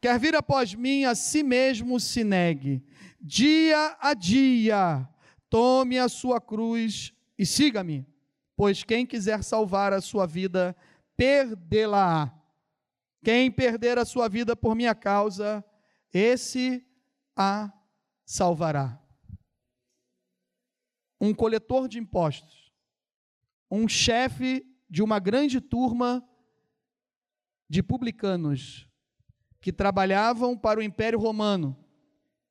quer 0.00 0.18
vir 0.18 0.34
após 0.34 0.74
mim, 0.74 1.04
a 1.04 1.14
si 1.14 1.42
mesmo 1.42 2.00
se 2.00 2.24
negue, 2.24 2.82
dia 3.20 3.94
a 4.00 4.14
dia, 4.14 5.06
tome 5.50 5.98
a 5.98 6.08
sua 6.08 6.40
cruz 6.40 7.12
e 7.38 7.44
siga-me, 7.44 8.06
pois 8.56 8.84
quem 8.84 9.04
quiser 9.04 9.44
salvar 9.44 9.92
a 9.92 10.00
sua 10.00 10.26
vida, 10.26 10.74
perdê-la. 11.14 12.34
Quem 13.22 13.50
perder 13.50 13.98
a 13.98 14.06
sua 14.06 14.30
vida 14.30 14.56
por 14.56 14.74
minha 14.74 14.94
causa, 14.94 15.62
esse 16.10 16.82
a 17.36 17.70
salvará. 18.24 18.98
Um 21.20 21.34
coletor 21.34 21.86
de 21.86 21.98
impostos, 21.98 22.59
um 23.70 23.86
chefe 23.86 24.66
de 24.88 25.02
uma 25.02 25.18
grande 25.18 25.60
turma 25.60 26.26
de 27.68 27.82
publicanos 27.82 28.88
que 29.60 29.72
trabalhavam 29.72 30.56
para 30.56 30.80
o 30.80 30.82
Império 30.82 31.18
Romano. 31.18 31.76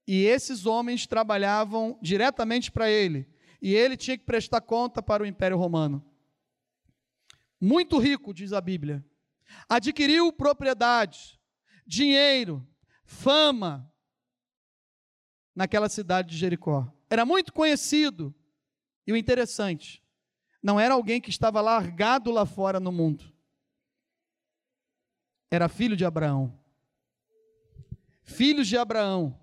E 0.08 0.24
esses 0.24 0.66
homens 0.66 1.06
trabalhavam 1.06 2.00
diretamente 2.02 2.72
para 2.72 2.90
ele. 2.90 3.28
E 3.62 3.76
ele 3.76 3.98
tinha 3.98 4.18
que 4.18 4.24
prestar 4.24 4.62
conta 4.62 5.02
para 5.04 5.24
o 5.24 5.26
Império 5.26 5.58
Romano. 5.58 6.04
Muito 7.60 7.98
rico, 7.98 8.34
diz 8.34 8.54
a 8.54 8.62
Bíblia 8.62 9.04
adquiriu 9.68 10.32
propriedades, 10.32 11.40
dinheiro, 11.86 12.68
fama 13.06 13.92
naquela 15.56 15.90
cidade 15.90 16.30
de 16.30 16.38
Jericó. 16.38 16.92
Era 17.10 17.26
muito 17.26 17.52
conhecido. 17.52 18.34
E 19.06 19.12
o 19.12 19.18
interessante, 19.18 20.04
não 20.62 20.80
era 20.80 20.94
alguém 20.94 21.22
que 21.22 21.30
estava 21.30 21.62
largado 21.62 22.32
lá 22.32 22.46
fora 22.46 22.80
no 22.80 22.92
mundo. 22.92 23.24
Era 25.52 25.68
filho 25.68 25.96
de 25.96 26.06
Abraão. 26.06 26.58
Filhos 28.22 28.68
de 28.68 28.78
Abraão, 28.78 29.40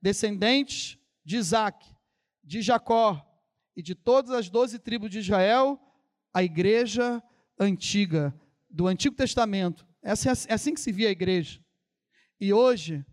descendentes 0.00 0.98
de 1.24 1.36
Isaac, 1.36 1.86
de 2.42 2.62
Jacó 2.62 3.22
e 3.76 3.82
de 3.82 3.94
todas 3.94 4.30
as 4.30 4.48
doze 4.48 4.78
tribos 4.78 5.10
de 5.10 5.18
Israel, 5.18 5.78
a 6.32 6.42
igreja 6.42 7.22
antiga 7.58 8.34
do 8.70 8.86
Antigo 8.86 9.14
Testamento. 9.14 9.86
É, 10.02 10.10
é 10.10 10.54
assim 10.54 10.72
que 10.72 10.80
se 10.80 10.90
via 10.90 11.08
a 11.08 11.12
igreja. 11.12 11.60
E 12.40 12.52
hoje, 12.52 13.04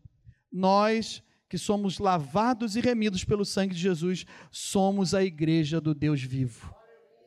nós 0.52 1.22
que 1.50 1.58
somos 1.58 1.98
lavados 1.98 2.76
e 2.76 2.80
remidos 2.80 3.26
pelo 3.26 3.44
sangue 3.44 3.74
de 3.74 3.82
Jesus, 3.82 4.26
somos 4.52 5.14
a 5.14 5.24
igreja 5.24 5.82
do 5.82 5.94
Deus 5.94 6.22
vivo. 6.22 6.79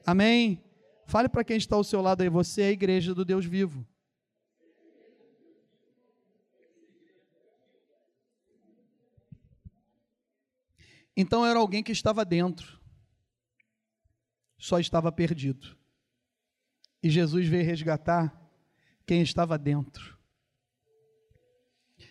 Amém? 0.06 0.62
Fale 1.06 1.28
para 1.28 1.44
quem 1.44 1.56
está 1.56 1.76
ao 1.76 1.84
seu 1.84 2.00
lado 2.00 2.22
aí, 2.22 2.28
você 2.28 2.62
é 2.62 2.66
a 2.66 2.72
igreja 2.72 3.14
do 3.14 3.24
Deus 3.24 3.44
vivo. 3.44 3.86
Então 11.16 11.44
era 11.44 11.58
alguém 11.58 11.82
que 11.82 11.92
estava 11.92 12.24
dentro, 12.24 12.80
só 14.58 14.78
estava 14.78 15.12
perdido. 15.12 15.76
E 17.02 17.10
Jesus 17.10 17.46
veio 17.46 17.64
resgatar 17.64 18.34
quem 19.06 19.20
estava 19.20 19.58
dentro. 19.58 20.16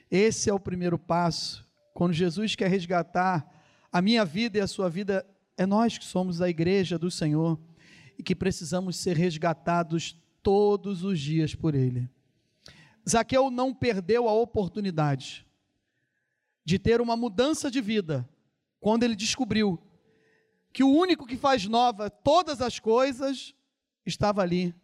Esse 0.09 0.49
é 0.49 0.53
o 0.53 0.59
primeiro 0.59 0.99
passo. 0.99 1.67
Quando 1.93 2.13
Jesus 2.13 2.55
quer 2.55 2.69
resgatar 2.69 3.49
a 3.91 4.01
minha 4.01 4.23
vida 4.25 4.57
e 4.57 4.61
a 4.61 4.67
sua 4.67 4.89
vida, 4.89 5.25
é 5.57 5.65
nós 5.65 5.97
que 5.97 6.05
somos 6.05 6.41
a 6.41 6.49
igreja 6.49 6.99
do 6.99 7.09
Senhor. 7.09 7.59
E 8.21 8.23
que 8.23 8.35
precisamos 8.35 8.97
ser 8.97 9.17
resgatados 9.17 10.15
todos 10.43 11.03
os 11.03 11.19
dias 11.19 11.55
por 11.55 11.73
Ele. 11.73 12.07
Zaqueu 13.09 13.49
não 13.49 13.73
perdeu 13.73 14.29
a 14.29 14.33
oportunidade 14.33 15.43
de 16.63 16.77
ter 16.77 17.01
uma 17.01 17.17
mudança 17.17 17.71
de 17.71 17.81
vida 17.81 18.29
quando 18.79 19.01
ele 19.01 19.15
descobriu 19.15 19.81
que 20.71 20.83
o 20.83 20.95
único 20.95 21.25
que 21.25 21.35
faz 21.35 21.65
nova 21.65 22.11
todas 22.11 22.61
as 22.61 22.77
coisas 22.77 23.55
estava 24.05 24.43
ali, 24.43 24.75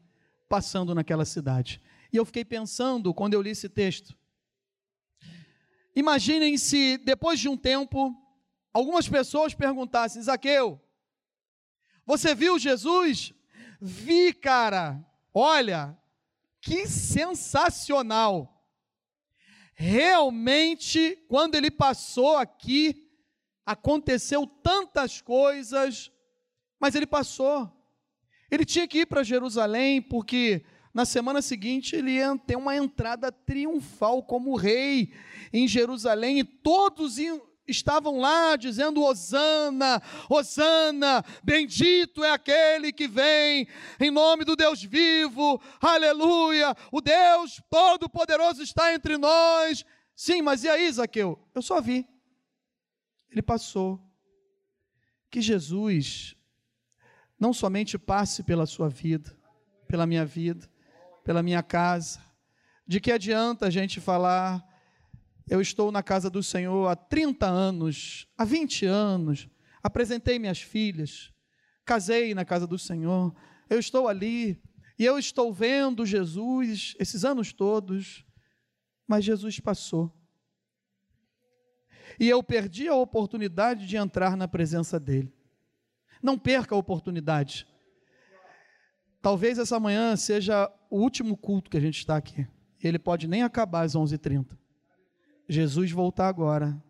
passando 0.50 0.96
naquela 0.96 1.24
cidade. 1.24 1.80
E 2.12 2.18
eu 2.18 2.26
fiquei 2.26 2.44
pensando 2.44 3.14
quando 3.14 3.36
eu 3.36 3.42
li 3.44 3.52
esse 3.52 3.70
texto. 3.70 4.18
Imaginem 5.96 6.58
se 6.58 6.98
depois 6.98 7.40
de 7.40 7.48
um 7.48 7.56
tempo, 7.56 8.20
algumas 8.74 9.08
pessoas 9.08 9.54
perguntassem: 9.54 10.24
Zaqueu, 10.24 10.82
você 12.08 12.34
viu 12.34 12.58
Jesus? 12.58 13.34
Vi, 13.82 14.32
cara. 14.32 15.06
Olha, 15.34 15.96
que 16.62 16.88
sensacional. 16.88 18.66
Realmente, 19.76 21.18
quando 21.28 21.56
ele 21.56 21.70
passou 21.70 22.38
aqui, 22.38 23.12
aconteceu 23.66 24.48
tantas 24.48 25.22
coisas, 25.22 26.10
mas 26.80 26.96
ele 26.96 27.06
passou. 27.06 27.70
Ele 28.50 28.64
tinha 28.64 28.88
que 28.88 29.00
ir 29.00 29.06
para 29.06 29.22
Jerusalém, 29.22 30.02
porque 30.02 30.66
na 30.94 31.06
semana 31.06 31.42
seguinte 31.42 31.94
ele 31.94 32.12
ia 32.12 32.38
ter 32.38 32.56
uma 32.56 32.76
entrada 32.76 33.32
triunfal 33.32 34.24
como 34.24 34.56
rei 34.56 35.14
em 35.52 35.68
Jerusalém, 35.68 36.40
e 36.40 36.44
todos 36.46 37.18
estavam 37.68 38.20
lá 38.20 38.56
dizendo: 38.56 39.04
Hosana, 39.04 40.02
Hosana, 40.30 41.24
bendito 41.44 42.24
é 42.24 42.32
aquele 42.32 42.92
que 42.92 43.08
vem 43.08 43.68
em 44.00 44.10
nome 44.10 44.46
do 44.46 44.56
Deus 44.56 44.82
vivo, 44.84 45.62
aleluia, 45.82 46.76
o 46.92 47.02
Deus 47.02 47.62
Todo-Poderoso 47.70 48.62
está 48.62 48.94
entre 48.94 49.18
nós. 49.18 49.86
Sim, 50.16 50.42
mas 50.42 50.64
e 50.64 50.70
aí, 50.70 50.92
Zaqueu? 50.92 51.40
Eu 51.54 51.62
só 51.62 51.80
vi. 51.80 52.08
Ele 53.30 53.42
passou. 53.42 54.02
Que 55.30 55.42
Jesus 55.42 56.36
não 57.40 57.54
somente 57.54 57.98
passe 58.00 58.42
pela 58.42 58.66
sua 58.66 58.90
vida, 58.90 59.38
pela 59.88 60.08
minha 60.08 60.26
vida, 60.26 60.68
pela 61.24 61.44
minha 61.44 61.62
casa. 61.62 62.20
De 62.88 63.00
que 63.00 63.12
adianta 63.12 63.68
a 63.68 63.70
gente 63.70 64.00
falar, 64.00 64.67
eu 65.50 65.62
estou 65.62 65.92
na 65.92 66.04
casa 66.04 66.30
do 66.30 66.44
Senhor 66.44 66.88
há 66.88 66.96
30 66.96 67.46
anos, 67.46 68.28
há 68.38 68.44
20 68.44 68.86
anos, 68.86 69.50
apresentei 69.82 70.38
minhas 70.38 70.62
filhas, 70.62 71.34
casei 71.86 72.34
na 72.36 72.44
casa 72.44 72.68
do 72.68 72.78
Senhor, 72.78 73.34
eu 73.70 73.80
estou 73.80 74.08
ali 74.08 74.62
e 75.00 75.06
eu 75.06 75.18
estou 75.18 75.54
vendo 75.54 76.06
Jesus 76.06 76.96
esses 77.00 77.24
anos 77.24 77.54
todos, 77.54 78.26
mas 79.08 79.24
Jesus 79.24 79.60
passou. 79.60 80.14
E 82.20 82.28
eu 82.28 82.44
perdi 82.44 82.88
a 82.88 82.96
oportunidade 82.96 83.86
de 83.86 83.96
entrar 83.96 84.36
na 84.36 84.48
presença 84.48 85.00
dele. 85.00 85.32
Não 86.22 86.38
perca 86.38 86.74
a 86.74 86.78
oportunidade. 86.78 87.68
Talvez 89.22 89.60
essa 89.60 89.80
manhã 89.80 90.16
seja 90.16 90.72
o 90.90 91.00
último 91.00 91.38
culto 91.38 91.70
que 91.70 91.78
a 91.78 91.82
gente 91.82 92.00
está 92.00 92.18
aqui. 92.18 92.48
Ele 92.82 92.98
pode 92.98 93.28
nem 93.28 93.44
acabar 93.44 93.82
às 93.82 93.94
11h30. 93.94 94.58
Jesus 95.48 95.92
voltar 95.92 96.28
agora, 96.28 96.82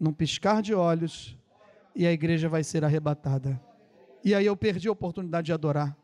num 0.00 0.12
piscar 0.12 0.62
de 0.62 0.74
olhos, 0.74 1.36
e 1.94 2.06
a 2.06 2.12
igreja 2.12 2.48
vai 2.48 2.64
ser 2.64 2.84
arrebatada. 2.84 3.60
E 4.24 4.34
aí 4.34 4.46
eu 4.46 4.56
perdi 4.56 4.88
a 4.88 4.92
oportunidade 4.92 5.46
de 5.46 5.52
adorar. 5.52 5.96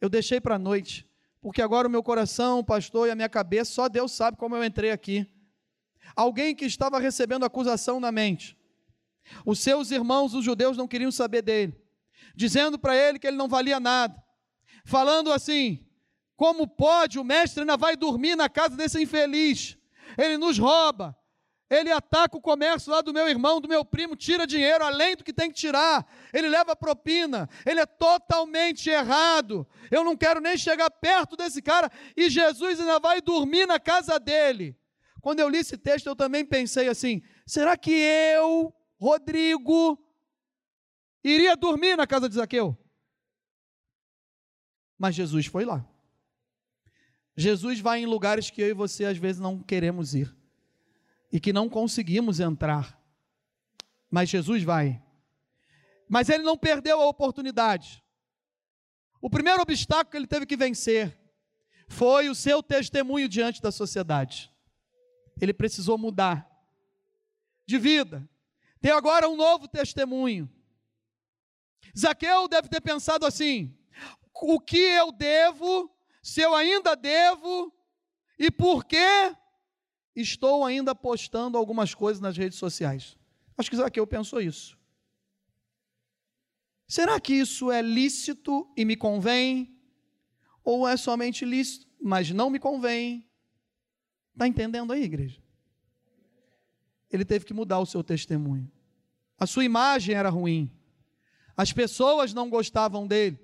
Eu 0.00 0.08
deixei 0.08 0.40
para 0.40 0.56
a 0.56 0.58
noite, 0.58 1.06
porque 1.40 1.62
agora 1.62 1.88
o 1.88 1.90
meu 1.90 2.02
coração, 2.02 2.60
o 2.60 2.64
pastor 2.64 3.08
e 3.08 3.10
a 3.10 3.14
minha 3.14 3.28
cabeça, 3.28 3.72
só 3.72 3.88
Deus 3.88 4.12
sabe 4.12 4.36
como 4.36 4.54
eu 4.54 4.64
entrei 4.64 4.90
aqui. 4.90 5.26
Alguém 6.14 6.54
que 6.54 6.64
estava 6.64 6.98
recebendo 6.98 7.44
acusação 7.44 7.98
na 7.98 8.12
mente, 8.12 8.56
os 9.44 9.60
seus 9.60 9.90
irmãos, 9.90 10.34
os 10.34 10.44
judeus, 10.44 10.76
não 10.76 10.88
queriam 10.88 11.10
saber 11.10 11.42
dele, 11.42 11.78
dizendo 12.34 12.78
para 12.78 12.96
ele 12.96 13.18
que 13.18 13.26
ele 13.26 13.36
não 13.36 13.48
valia 13.48 13.80
nada, 13.80 14.22
falando 14.84 15.32
assim: 15.32 15.84
como 16.36 16.66
pode, 16.66 17.18
o 17.18 17.24
mestre 17.24 17.62
ainda 17.62 17.76
vai 17.76 17.96
dormir 17.96 18.36
na 18.36 18.48
casa 18.48 18.76
desse 18.76 19.02
infeliz? 19.02 19.76
Ele 20.16 20.38
nos 20.38 20.58
rouba, 20.58 21.16
ele 21.68 21.90
ataca 21.90 22.36
o 22.36 22.40
comércio 22.40 22.90
lá 22.90 23.00
do 23.00 23.12
meu 23.12 23.28
irmão, 23.28 23.60
do 23.60 23.68
meu 23.68 23.84
primo, 23.84 24.16
tira 24.16 24.46
dinheiro 24.46 24.84
além 24.84 25.16
do 25.16 25.24
que 25.24 25.32
tem 25.32 25.50
que 25.50 25.58
tirar, 25.58 26.06
ele 26.32 26.48
leva 26.48 26.74
propina, 26.74 27.48
ele 27.66 27.80
é 27.80 27.86
totalmente 27.86 28.88
errado. 28.88 29.66
Eu 29.90 30.02
não 30.02 30.16
quero 30.16 30.40
nem 30.40 30.56
chegar 30.56 30.90
perto 30.90 31.36
desse 31.36 31.60
cara 31.60 31.90
e 32.16 32.30
Jesus 32.30 32.80
ainda 32.80 32.98
vai 32.98 33.20
dormir 33.20 33.66
na 33.66 33.78
casa 33.78 34.18
dele. 34.18 34.78
Quando 35.20 35.40
eu 35.40 35.48
li 35.48 35.58
esse 35.58 35.76
texto, 35.76 36.06
eu 36.06 36.16
também 36.16 36.44
pensei 36.44 36.88
assim: 36.88 37.20
será 37.46 37.76
que 37.76 37.90
eu 37.90 38.72
Rodrigo 39.00 39.96
iria 41.22 41.56
dormir 41.56 41.96
na 41.96 42.06
casa 42.06 42.28
de 42.28 42.34
Zaqueu. 42.34 42.76
Mas 44.98 45.14
Jesus 45.14 45.46
foi 45.46 45.64
lá. 45.64 45.86
Jesus 47.40 47.78
vai 47.78 48.00
em 48.00 48.06
lugares 48.06 48.50
que 48.50 48.60
eu 48.60 48.66
e 48.66 48.72
você 48.72 49.04
às 49.04 49.16
vezes 49.16 49.40
não 49.40 49.62
queremos 49.62 50.12
ir 50.12 50.36
e 51.30 51.38
que 51.38 51.52
não 51.52 51.68
conseguimos 51.68 52.40
entrar. 52.40 53.00
Mas 54.10 54.28
Jesus 54.28 54.64
vai. 54.64 55.00
Mas 56.08 56.28
ele 56.28 56.42
não 56.42 56.58
perdeu 56.58 57.00
a 57.00 57.06
oportunidade. 57.06 58.02
O 59.20 59.30
primeiro 59.30 59.62
obstáculo 59.62 60.10
que 60.10 60.16
ele 60.16 60.26
teve 60.26 60.46
que 60.46 60.56
vencer 60.56 61.16
foi 61.86 62.28
o 62.28 62.34
seu 62.34 62.60
testemunho 62.60 63.28
diante 63.28 63.62
da 63.62 63.70
sociedade. 63.70 64.52
Ele 65.40 65.54
precisou 65.54 65.96
mudar 65.96 66.44
de 67.64 67.78
vida. 67.78 68.28
Tem 68.80 68.90
agora 68.90 69.28
um 69.28 69.36
novo 69.36 69.68
testemunho. 69.68 70.50
Zaqueu 71.96 72.48
deve 72.48 72.68
ter 72.68 72.80
pensado 72.80 73.24
assim: 73.24 73.78
o 74.34 74.58
que 74.58 74.76
eu 74.76 75.12
devo, 75.12 75.88
se 76.28 76.42
eu 76.42 76.54
ainda 76.54 76.94
devo, 76.94 77.72
e 78.38 78.50
por 78.50 78.84
que 78.84 79.34
estou 80.14 80.64
ainda 80.64 80.94
postando 80.94 81.56
algumas 81.56 81.94
coisas 81.94 82.20
nas 82.20 82.36
redes 82.36 82.58
sociais? 82.58 83.16
Acho 83.56 83.70
que 83.70 83.76
Zaqueu 83.76 84.06
pensou 84.06 84.40
isso. 84.40 84.78
Será 86.86 87.18
que 87.18 87.32
isso 87.32 87.70
é 87.70 87.80
lícito 87.80 88.70
e 88.76 88.84
me 88.84 88.94
convém? 88.94 89.74
Ou 90.62 90.86
é 90.86 90.98
somente 90.98 91.44
lícito, 91.44 91.86
mas 91.98 92.30
não 92.30 92.50
me 92.50 92.58
convém? 92.58 93.26
Está 94.34 94.46
entendendo 94.46 94.92
aí, 94.92 95.04
igreja? 95.04 95.42
ele 97.10 97.24
teve 97.24 97.46
que 97.46 97.54
mudar 97.54 97.78
o 97.78 97.86
seu 97.86 98.04
testemunho. 98.04 98.70
A 99.38 99.46
sua 99.46 99.64
imagem 99.64 100.14
era 100.14 100.28
ruim. 100.28 100.70
As 101.56 101.72
pessoas 101.72 102.34
não 102.34 102.50
gostavam 102.50 103.06
dele 103.06 103.38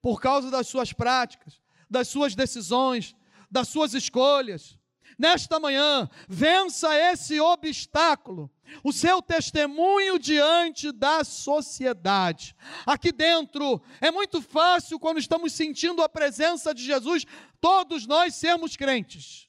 por 0.00 0.20
causa 0.20 0.48
das 0.48 0.68
suas 0.68 0.92
práticas, 0.92 1.60
das 1.90 2.08
suas 2.08 2.34
decisões, 2.34 3.14
das 3.50 3.68
suas 3.68 3.94
escolhas. 3.94 4.78
Nesta 5.18 5.58
manhã, 5.58 6.08
vença 6.28 6.96
esse 6.96 7.38
obstáculo, 7.40 8.50
o 8.82 8.92
seu 8.92 9.20
testemunho 9.20 10.18
diante 10.18 10.92
da 10.92 11.24
sociedade. 11.24 12.56
Aqui 12.86 13.12
dentro, 13.12 13.82
é 14.00 14.10
muito 14.10 14.40
fácil, 14.40 14.98
quando 14.98 15.18
estamos 15.18 15.52
sentindo 15.52 16.00
a 16.02 16.08
presença 16.08 16.72
de 16.72 16.82
Jesus, 16.82 17.26
todos 17.60 18.06
nós 18.06 18.34
sermos 18.34 18.76
crentes, 18.76 19.48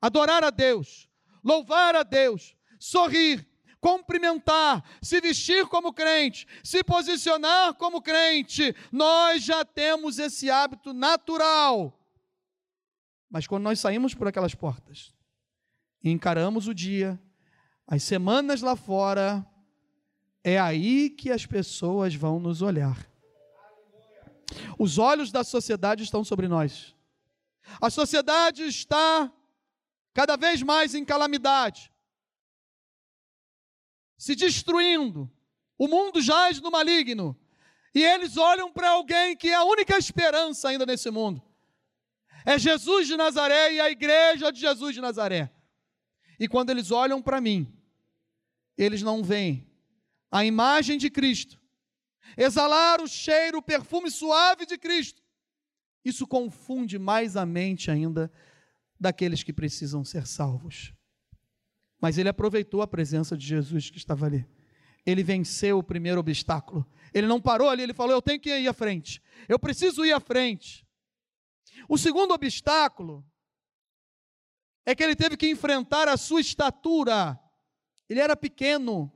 adorar 0.00 0.44
a 0.44 0.50
Deus, 0.50 1.08
louvar 1.44 1.94
a 1.96 2.02
Deus, 2.02 2.54
sorrir, 2.78 3.46
cumprimentar, 3.80 4.84
se 5.00 5.20
vestir 5.20 5.66
como 5.66 5.92
crente, 5.92 6.46
se 6.62 6.84
posicionar 6.84 7.74
como 7.74 8.02
crente. 8.02 8.74
Nós 8.92 9.42
já 9.42 9.64
temos 9.64 10.18
esse 10.18 10.50
hábito 10.50 10.92
natural. 10.92 11.98
Mas 13.28 13.46
quando 13.46 13.64
nós 13.64 13.80
saímos 13.80 14.14
por 14.14 14.28
aquelas 14.28 14.54
portas 14.54 15.14
e 16.02 16.10
encaramos 16.10 16.68
o 16.68 16.74
dia, 16.74 17.20
as 17.86 18.02
semanas 18.02 18.60
lá 18.60 18.76
fora, 18.76 19.44
é 20.44 20.58
aí 20.58 21.10
que 21.10 21.30
as 21.30 21.46
pessoas 21.46 22.14
vão 22.14 22.38
nos 22.38 22.62
olhar. 22.62 23.08
Os 24.78 24.98
olhos 24.98 25.30
da 25.30 25.44
sociedade 25.44 26.02
estão 26.02 26.24
sobre 26.24 26.48
nós. 26.48 26.94
A 27.80 27.88
sociedade 27.88 28.64
está 28.64 29.32
cada 30.12 30.36
vez 30.36 30.60
mais 30.60 30.94
em 30.94 31.04
calamidade 31.04 31.90
se 34.20 34.36
destruindo. 34.36 35.32
O 35.78 35.88
mundo 35.88 36.20
jaz 36.20 36.60
no 36.60 36.70
maligno. 36.70 37.34
E 37.94 38.04
eles 38.04 38.36
olham 38.36 38.70
para 38.70 38.90
alguém 38.90 39.34
que 39.34 39.48
é 39.48 39.54
a 39.54 39.64
única 39.64 39.96
esperança 39.96 40.68
ainda 40.68 40.84
nesse 40.84 41.10
mundo. 41.10 41.42
É 42.44 42.58
Jesus 42.58 43.06
de 43.06 43.16
Nazaré 43.16 43.72
e 43.72 43.80
a 43.80 43.90
igreja 43.90 44.52
de 44.52 44.60
Jesus 44.60 44.94
de 44.94 45.00
Nazaré. 45.00 45.50
E 46.38 46.46
quando 46.46 46.68
eles 46.68 46.90
olham 46.90 47.22
para 47.22 47.40
mim, 47.40 47.66
eles 48.76 49.00
não 49.00 49.22
veem 49.22 49.66
a 50.30 50.44
imagem 50.44 50.98
de 50.98 51.08
Cristo. 51.08 51.58
exalar 52.36 53.00
o 53.00 53.08
cheiro, 53.08 53.58
o 53.58 53.62
perfume 53.62 54.10
suave 54.10 54.66
de 54.66 54.76
Cristo. 54.76 55.22
Isso 56.04 56.26
confunde 56.26 56.98
mais 56.98 57.38
a 57.38 57.46
mente 57.46 57.90
ainda 57.90 58.30
daqueles 59.00 59.42
que 59.42 59.52
precisam 59.52 60.04
ser 60.04 60.26
salvos. 60.26 60.92
Mas 62.00 62.16
ele 62.16 62.28
aproveitou 62.28 62.82
a 62.82 62.86
presença 62.86 63.36
de 63.36 63.46
Jesus 63.46 63.90
que 63.90 63.98
estava 63.98 64.26
ali. 64.26 64.46
Ele 65.04 65.22
venceu 65.22 65.78
o 65.78 65.82
primeiro 65.82 66.20
obstáculo. 66.20 66.86
Ele 67.12 67.26
não 67.26 67.40
parou 67.40 67.68
ali, 67.68 67.82
ele 67.82 67.94
falou: 67.94 68.14
Eu 68.14 68.22
tenho 68.22 68.40
que 68.40 68.48
ir 68.48 68.68
à 68.68 68.72
frente. 68.72 69.22
Eu 69.48 69.58
preciso 69.58 70.04
ir 70.04 70.12
à 70.12 70.20
frente. 70.20 70.86
O 71.88 71.98
segundo 71.98 72.32
obstáculo 72.32 73.24
é 74.86 74.94
que 74.94 75.02
ele 75.02 75.16
teve 75.16 75.36
que 75.36 75.48
enfrentar 75.48 76.08
a 76.08 76.16
sua 76.16 76.40
estatura. 76.40 77.38
Ele 78.08 78.20
era 78.20 78.36
pequeno. 78.36 79.12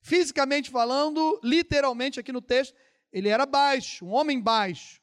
Fisicamente 0.00 0.68
falando, 0.68 1.40
literalmente 1.44 2.18
aqui 2.18 2.32
no 2.32 2.42
texto, 2.42 2.74
ele 3.12 3.28
era 3.28 3.46
baixo, 3.46 4.04
um 4.04 4.10
homem 4.10 4.40
baixo. 4.40 5.00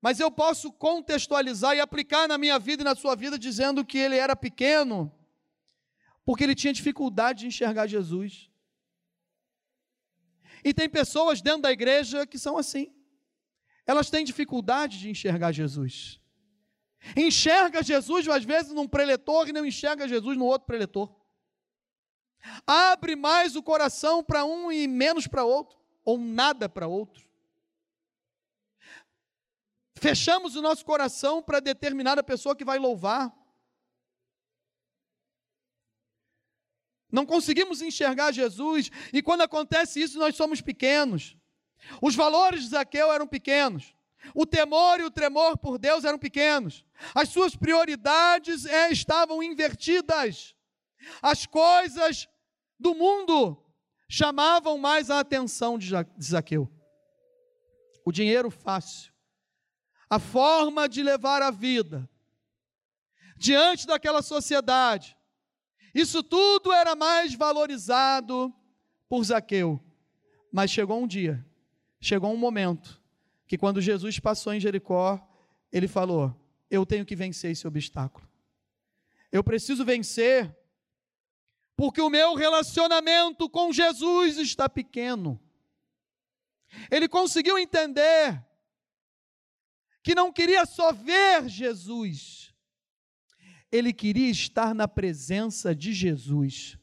Mas 0.00 0.20
eu 0.20 0.30
posso 0.30 0.70
contextualizar 0.72 1.74
e 1.74 1.80
aplicar 1.80 2.28
na 2.28 2.36
minha 2.36 2.58
vida 2.58 2.82
e 2.82 2.84
na 2.84 2.94
sua 2.94 3.16
vida 3.16 3.38
dizendo 3.38 3.84
que 3.84 3.98
ele 3.98 4.16
era 4.16 4.36
pequeno, 4.36 5.12
porque 6.28 6.44
ele 6.44 6.54
tinha 6.54 6.74
dificuldade 6.74 7.40
de 7.40 7.46
enxergar 7.46 7.86
Jesus. 7.86 8.50
E 10.62 10.74
tem 10.74 10.86
pessoas 10.86 11.40
dentro 11.40 11.62
da 11.62 11.72
igreja 11.72 12.26
que 12.26 12.38
são 12.38 12.58
assim. 12.58 12.94
Elas 13.86 14.10
têm 14.10 14.26
dificuldade 14.26 14.98
de 14.98 15.08
enxergar 15.08 15.52
Jesus. 15.52 16.20
Enxerga 17.16 17.82
Jesus, 17.82 18.28
às 18.28 18.44
vezes, 18.44 18.72
num 18.72 18.86
preletor 18.86 19.48
e 19.48 19.54
não 19.54 19.64
enxerga 19.64 20.06
Jesus 20.06 20.36
no 20.36 20.44
outro 20.44 20.66
preletor. 20.66 21.18
Abre 22.66 23.16
mais 23.16 23.56
o 23.56 23.62
coração 23.62 24.22
para 24.22 24.44
um 24.44 24.70
e 24.70 24.86
menos 24.86 25.26
para 25.26 25.46
outro, 25.46 25.78
ou 26.04 26.18
nada 26.18 26.68
para 26.68 26.86
outro. 26.86 27.26
Fechamos 29.94 30.56
o 30.56 30.60
nosso 30.60 30.84
coração 30.84 31.42
para 31.42 31.58
determinada 31.58 32.22
pessoa 32.22 32.54
que 32.54 32.66
vai 32.66 32.78
louvar. 32.78 33.34
Não 37.10 37.24
conseguimos 37.24 37.80
enxergar 37.80 38.32
Jesus, 38.32 38.90
e 39.12 39.22
quando 39.22 39.42
acontece 39.42 40.00
isso, 40.00 40.18
nós 40.18 40.36
somos 40.36 40.60
pequenos. 40.60 41.36
Os 42.02 42.14
valores 42.14 42.62
de 42.62 42.68
Zaqueu 42.70 43.10
eram 43.12 43.26
pequenos. 43.26 43.94
O 44.34 44.44
temor 44.44 45.00
e 45.00 45.04
o 45.04 45.10
tremor 45.10 45.56
por 45.56 45.78
Deus 45.78 46.04
eram 46.04 46.18
pequenos. 46.18 46.84
As 47.14 47.28
suas 47.30 47.56
prioridades 47.56 48.66
é, 48.66 48.90
estavam 48.90 49.42
invertidas. 49.42 50.54
As 51.22 51.46
coisas 51.46 52.28
do 52.78 52.94
mundo 52.94 53.62
chamavam 54.08 54.76
mais 54.78 55.10
a 55.10 55.20
atenção 55.20 55.78
de 55.78 55.90
Zaqueu. 56.22 56.70
O 58.04 58.12
dinheiro 58.12 58.50
fácil, 58.50 59.12
a 60.08 60.18
forma 60.18 60.88
de 60.88 61.02
levar 61.02 61.42
a 61.42 61.50
vida 61.50 62.08
diante 63.36 63.86
daquela 63.86 64.22
sociedade, 64.22 65.17
isso 65.94 66.22
tudo 66.22 66.72
era 66.72 66.94
mais 66.94 67.34
valorizado 67.34 68.52
por 69.08 69.24
Zaqueu. 69.24 69.80
Mas 70.52 70.70
chegou 70.70 71.02
um 71.02 71.06
dia, 71.06 71.44
chegou 72.00 72.32
um 72.32 72.36
momento, 72.36 73.00
que 73.46 73.58
quando 73.58 73.80
Jesus 73.80 74.18
passou 74.18 74.52
em 74.52 74.60
Jericó, 74.60 75.20
ele 75.72 75.88
falou: 75.88 76.34
Eu 76.70 76.84
tenho 76.86 77.04
que 77.04 77.16
vencer 77.16 77.50
esse 77.50 77.66
obstáculo. 77.66 78.26
Eu 79.30 79.44
preciso 79.44 79.84
vencer, 79.84 80.54
porque 81.76 82.00
o 82.00 82.10
meu 82.10 82.34
relacionamento 82.34 83.48
com 83.48 83.72
Jesus 83.72 84.38
está 84.38 84.68
pequeno. 84.68 85.40
Ele 86.90 87.08
conseguiu 87.08 87.58
entender 87.58 88.44
que 90.02 90.14
não 90.14 90.32
queria 90.32 90.64
só 90.64 90.92
ver 90.92 91.48
Jesus, 91.48 92.54
ele 93.70 93.92
queria 93.92 94.30
estar 94.30 94.74
na 94.74 94.88
presença 94.88 95.74
de 95.74 95.92
Jesus. 95.92 96.78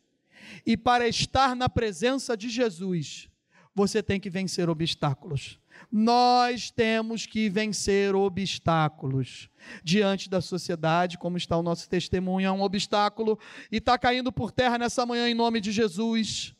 E 0.65 0.77
para 0.77 1.07
estar 1.07 1.55
na 1.55 1.67
presença 1.67 2.37
de 2.37 2.49
Jesus, 2.49 3.29
você 3.73 4.01
tem 4.01 4.19
que 4.19 4.29
vencer 4.29 4.69
obstáculos. 4.69 5.59
Nós 5.91 6.71
temos 6.71 7.25
que 7.25 7.49
vencer 7.49 8.15
obstáculos 8.15 9.49
diante 9.83 10.29
da 10.29 10.39
sociedade, 10.39 11.17
como 11.17 11.37
está 11.37 11.57
o 11.57 11.63
nosso 11.63 11.89
testemunho, 11.89 12.47
é 12.47 12.51
um 12.51 12.61
obstáculo 12.61 13.37
e 13.71 13.77
está 13.77 13.97
caindo 13.97 14.31
por 14.31 14.51
terra 14.51 14.77
nessa 14.77 15.05
manhã 15.05 15.27
em 15.29 15.33
nome 15.33 15.59
de 15.59 15.71
Jesus. 15.71 16.55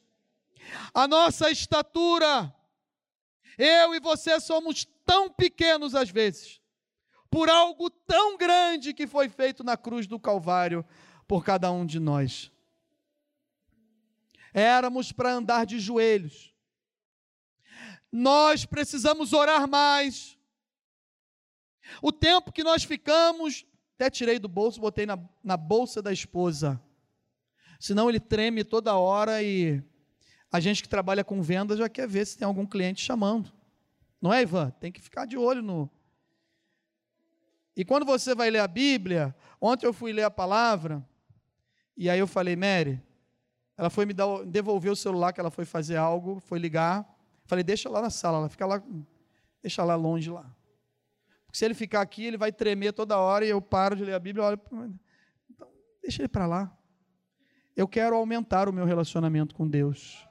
A 0.94 1.08
nossa 1.08 1.50
estatura, 1.50 2.54
eu 3.58 3.96
e 3.96 4.00
você 4.00 4.40
somos 4.40 4.86
tão 5.06 5.30
pequenos 5.30 5.96
às 5.96 6.10
vezes, 6.10 6.60
por 7.36 7.50
algo 7.50 7.89
tão 7.89 8.38
grande 8.38 8.93
que 8.93 9.06
foi 9.06 9.28
feito 9.28 9.62
na 9.62 9.76
cruz 9.76 10.08
do 10.08 10.17
Calvário 10.17 10.86
por 11.28 11.43
cada 11.43 11.69
um 11.69 11.86
de 11.86 12.00
nós. 12.00 12.50
Éramos 14.54 15.12
para 15.12 15.34
andar 15.34 15.65
de 15.65 15.78
joelhos. 15.78 16.56
Nós 18.10 18.63
precisamos 18.63 19.34
orar 19.34 19.67
mais. 19.67 20.38
O 22.02 22.10
tempo 22.10 22.54
que 22.54 22.63
nós 22.63 22.86
ficamos, 22.86 23.65
até 23.95 24.10
tirei 24.10 24.39
do 24.39 24.48
bolso, 24.48 24.80
botei 24.80 25.06
na, 25.06 25.19
na 25.43 25.58
bolsa 25.58 26.02
da 26.02 26.13
esposa. 26.13 26.82
Senão 27.78 28.08
ele 28.08 28.21
treme 28.21 28.63
toda 28.63 28.95
hora 28.95 29.43
e 29.43 29.84
a 30.50 30.62
gente 30.62 30.82
que 30.82 30.88
trabalha 30.88 31.21
com 31.21 31.41
venda 31.41 31.76
já 31.76 31.89
quer 31.89 32.08
ver 32.08 32.26
se 32.26 32.38
tem 32.38 32.45
algum 32.45 32.65
cliente 32.65 33.04
chamando. 33.04 33.52
Não 34.21 34.34
é, 34.34 34.41
Ivan? 34.41 34.69
Tem 34.80 34.89
que 34.89 35.02
ficar 35.02 35.26
de 35.26 35.36
olho 35.36 35.62
no, 35.62 35.91
e 37.76 37.84
quando 37.84 38.06
você 38.06 38.34
vai 38.34 38.50
ler 38.50 38.60
a 38.60 38.68
Bíblia, 38.68 39.36
ontem 39.60 39.86
eu 39.86 39.94
fui 39.94 40.14
ler 40.14 40.24
a 40.24 40.32
palavra, 40.32 41.06
e 41.98 42.10
aí 42.10 42.20
eu 42.20 42.28
falei, 42.28 42.56
Mary, 42.56 43.02
ela 43.78 43.90
foi 43.90 44.06
me 44.06 44.14
dar, 44.14 44.44
devolver 44.46 44.92
o 44.92 44.96
celular 44.96 45.34
que 45.34 45.40
ela 45.40 45.52
foi 45.52 45.66
fazer 45.66 45.98
algo, 45.98 46.40
foi 46.40 46.60
ligar. 46.60 47.06
Falei, 47.46 47.64
deixa 47.64 47.90
lá 47.90 48.02
na 48.02 48.10
sala, 48.10 48.38
ela 48.38 48.50
fica 48.50 48.66
lá, 48.66 48.82
deixa 49.62 49.84
lá 49.84 49.96
longe 49.96 50.30
lá. 50.30 50.50
Porque 51.46 51.58
se 51.58 51.66
ele 51.66 51.74
ficar 51.74 52.02
aqui, 52.02 52.26
ele 52.26 52.38
vai 52.38 52.52
tremer 52.52 52.94
toda 52.94 53.18
hora 53.18 53.46
e 53.46 53.50
eu 53.50 53.62
paro 53.62 53.96
de 53.96 54.04
ler 54.04 54.14
a 54.14 54.20
Bíblia, 54.20 54.46
olho, 54.46 54.62
então 55.50 55.68
deixa 56.02 56.22
ele 56.22 56.30
para 56.30 56.46
lá. 56.46 56.78
Eu 57.76 57.88
quero 57.88 58.16
aumentar 58.16 58.70
o 58.70 58.74
meu 58.74 58.86
relacionamento 58.86 59.54
com 59.54 59.68
Deus. 59.68 60.26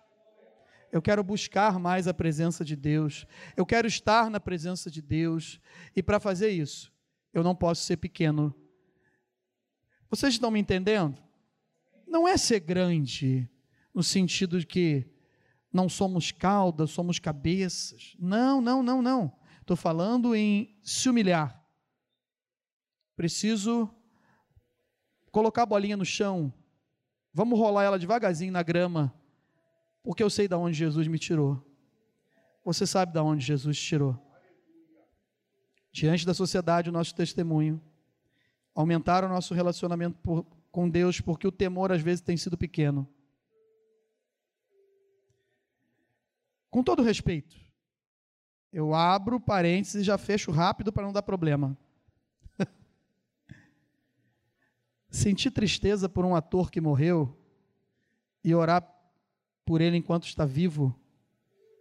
Eu 0.90 1.02
quero 1.02 1.22
buscar 1.22 1.78
mais 1.78 2.07
a 2.09 2.14
presença 2.14 2.64
de 2.64 2.76
Deus. 2.76 3.26
Eu 3.57 3.66
quero 3.66 3.87
estar 3.87 4.30
na 4.30 4.40
presença 4.40 4.90
de 4.90 5.02
Deus. 5.02 5.61
E 5.94 6.02
para 6.02 6.18
fazer 6.18 6.50
isso, 6.50 6.93
eu 7.34 7.42
não 7.42 7.54
posso 7.54 7.82
ser 7.82 7.96
pequeno. 7.96 8.54
Vocês 10.08 10.34
estão 10.34 10.52
me 10.52 10.60
entendendo? 10.60 11.20
Não 12.06 12.28
é 12.28 12.36
ser 12.36 12.60
grande, 12.60 13.50
no 13.92 14.04
sentido 14.04 14.60
de 14.60 14.66
que 14.66 15.04
não 15.72 15.88
somos 15.88 16.30
caudas, 16.30 16.92
somos 16.92 17.18
cabeças. 17.18 18.14
Não, 18.20 18.60
não, 18.60 18.84
não, 18.84 19.02
não. 19.02 19.36
Estou 19.60 19.76
falando 19.76 20.36
em 20.36 20.78
se 20.80 21.08
humilhar. 21.08 21.60
Preciso 23.16 23.92
colocar 25.32 25.64
a 25.64 25.66
bolinha 25.66 25.96
no 25.96 26.04
chão. 26.04 26.54
Vamos 27.32 27.58
rolar 27.58 27.82
ela 27.82 27.98
devagarzinho 27.98 28.52
na 28.52 28.62
grama, 28.62 29.12
porque 30.04 30.22
eu 30.22 30.30
sei 30.30 30.46
de 30.46 30.54
onde 30.54 30.78
Jesus 30.78 31.08
me 31.08 31.18
tirou. 31.18 31.60
Você 32.64 32.86
sabe 32.86 33.12
de 33.12 33.18
onde 33.18 33.44
Jesus 33.44 33.76
tirou 33.76 34.23
diante 35.94 36.26
da 36.26 36.35
sociedade 36.35 36.90
o 36.90 36.92
nosso 36.92 37.14
testemunho, 37.14 37.80
aumentar 38.74 39.22
o 39.22 39.28
nosso 39.28 39.54
relacionamento 39.54 40.18
por, 40.18 40.44
com 40.72 40.90
Deus, 40.90 41.20
porque 41.20 41.46
o 41.46 41.52
temor 41.52 41.92
às 41.92 42.02
vezes 42.02 42.20
tem 42.20 42.37
sido 42.37 42.59
pequeno. 42.59 43.09
Com 46.68 46.83
todo 46.83 47.00
respeito, 47.00 47.57
eu 48.72 48.92
abro 48.92 49.38
parênteses 49.38 50.02
e 50.02 50.04
já 50.04 50.18
fecho 50.18 50.50
rápido 50.50 50.92
para 50.92 51.04
não 51.04 51.12
dar 51.12 51.22
problema. 51.22 51.78
Sentir 55.09 55.52
tristeza 55.52 56.09
por 56.09 56.24
um 56.24 56.35
ator 56.35 56.72
que 56.72 56.80
morreu 56.80 57.38
e 58.42 58.52
orar 58.52 58.85
por 59.64 59.80
ele 59.80 59.96
enquanto 59.96 60.26
está 60.26 60.44
vivo, 60.44 60.92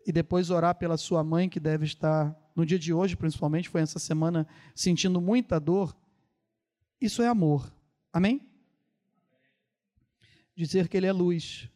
e 0.05 0.11
depois 0.11 0.51
orar 0.51 0.75
pela 0.75 0.97
sua 0.97 1.23
mãe 1.23 1.49
que 1.49 1.59
deve 1.59 1.85
estar 1.85 2.42
no 2.55 2.65
dia 2.65 2.77
de 2.77 2.93
hoje, 2.93 3.15
principalmente, 3.15 3.69
foi 3.69 3.81
essa 3.81 3.99
semana 3.99 4.47
sentindo 4.75 5.19
muita 5.19 5.59
dor, 5.59 5.95
isso 7.03 7.21
é 7.21 7.27
amor. 7.27 7.69
Amém? 8.11 8.41
Dizer 10.55 10.87
que 10.87 10.95
Ele 10.95 11.07
é 11.07 11.11
luz. 11.11 11.69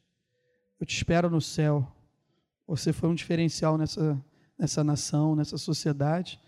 Eu 0.80 0.86
te 0.86 0.96
espero 0.96 1.30
no 1.30 1.42
céu. 1.42 1.92
Você 2.66 2.94
foi 2.94 3.10
um 3.10 3.16
diferencial 3.16 3.78
nessa, 3.78 4.24
nessa 4.58 4.84
nação, 4.84 5.36
nessa 5.36 5.58
sociedade. 5.58 6.40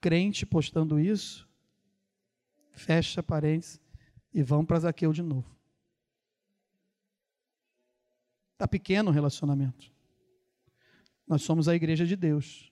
Crente 0.00 0.44
postando 0.44 1.00
isso. 1.00 1.48
Fecha 2.72 3.22
parênteses 3.22 3.80
e 4.34 4.42
vão 4.42 4.66
para 4.66 4.80
Zaqueu 4.80 5.12
de 5.14 5.22
novo. 5.22 5.56
Está 8.52 8.68
pequeno 8.68 9.10
o 9.10 9.14
relacionamento. 9.14 9.90
Nós 11.26 11.42
somos 11.42 11.68
a 11.68 11.74
igreja 11.74 12.04
de 12.06 12.16
Deus. 12.16 12.70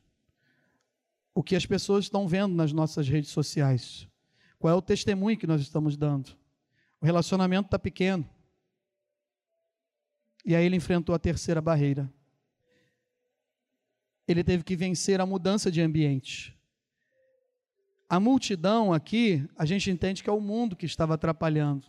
O 1.35 1.43
que 1.43 1.57
as 1.57 1.67
pessoas 1.67 2.05
estão 2.05 2.29
vendo 2.29 2.55
nas 2.55 2.73
nossas 2.73 3.09
redes 3.09 3.31
sociais? 3.31 4.07
Qual 4.59 4.73
é 4.73 4.77
o 4.77 4.81
testemunho 4.81 5.37
que 5.37 5.47
nós 5.47 5.61
estamos 5.61 5.97
dando? 5.97 6.31
O 7.01 7.05
relacionamento 7.05 7.67
está 7.67 7.79
pequeno. 7.79 8.29
E 10.45 10.55
aí 10.55 10.65
ele 10.65 10.77
enfrentou 10.77 11.15
a 11.15 11.19
terceira 11.19 11.61
barreira. 11.61 12.11
Ele 14.29 14.45
teve 14.45 14.63
que 14.63 14.77
vencer 14.77 15.21
a 15.21 15.27
mudança 15.27 15.71
de 15.71 15.81
ambiente. 15.81 16.57
A 18.09 18.21
multidão 18.21 18.93
aqui, 18.93 19.47
a 19.57 19.65
gente 19.65 19.91
entende 19.91 20.23
que 20.23 20.31
é 20.31 20.33
o 20.33 20.41
mundo 20.41 20.77
que 20.77 20.87
estava 20.87 21.15
atrapalhando. 21.15 21.87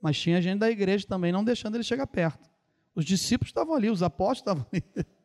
Mas 0.00 0.18
tinha 0.18 0.40
gente 0.40 0.60
da 0.60 0.70
igreja 0.70 1.06
também 1.06 1.32
não 1.32 1.44
deixando 1.44 1.74
ele 1.74 1.84
chegar 1.84 2.06
perto. 2.06 2.48
Os 2.94 3.04
discípulos 3.04 3.50
estavam 3.50 3.74
ali, 3.74 3.90
os 3.90 4.02
apóstolos 4.02 4.38
estavam 4.38 4.66
ali. 4.72 5.06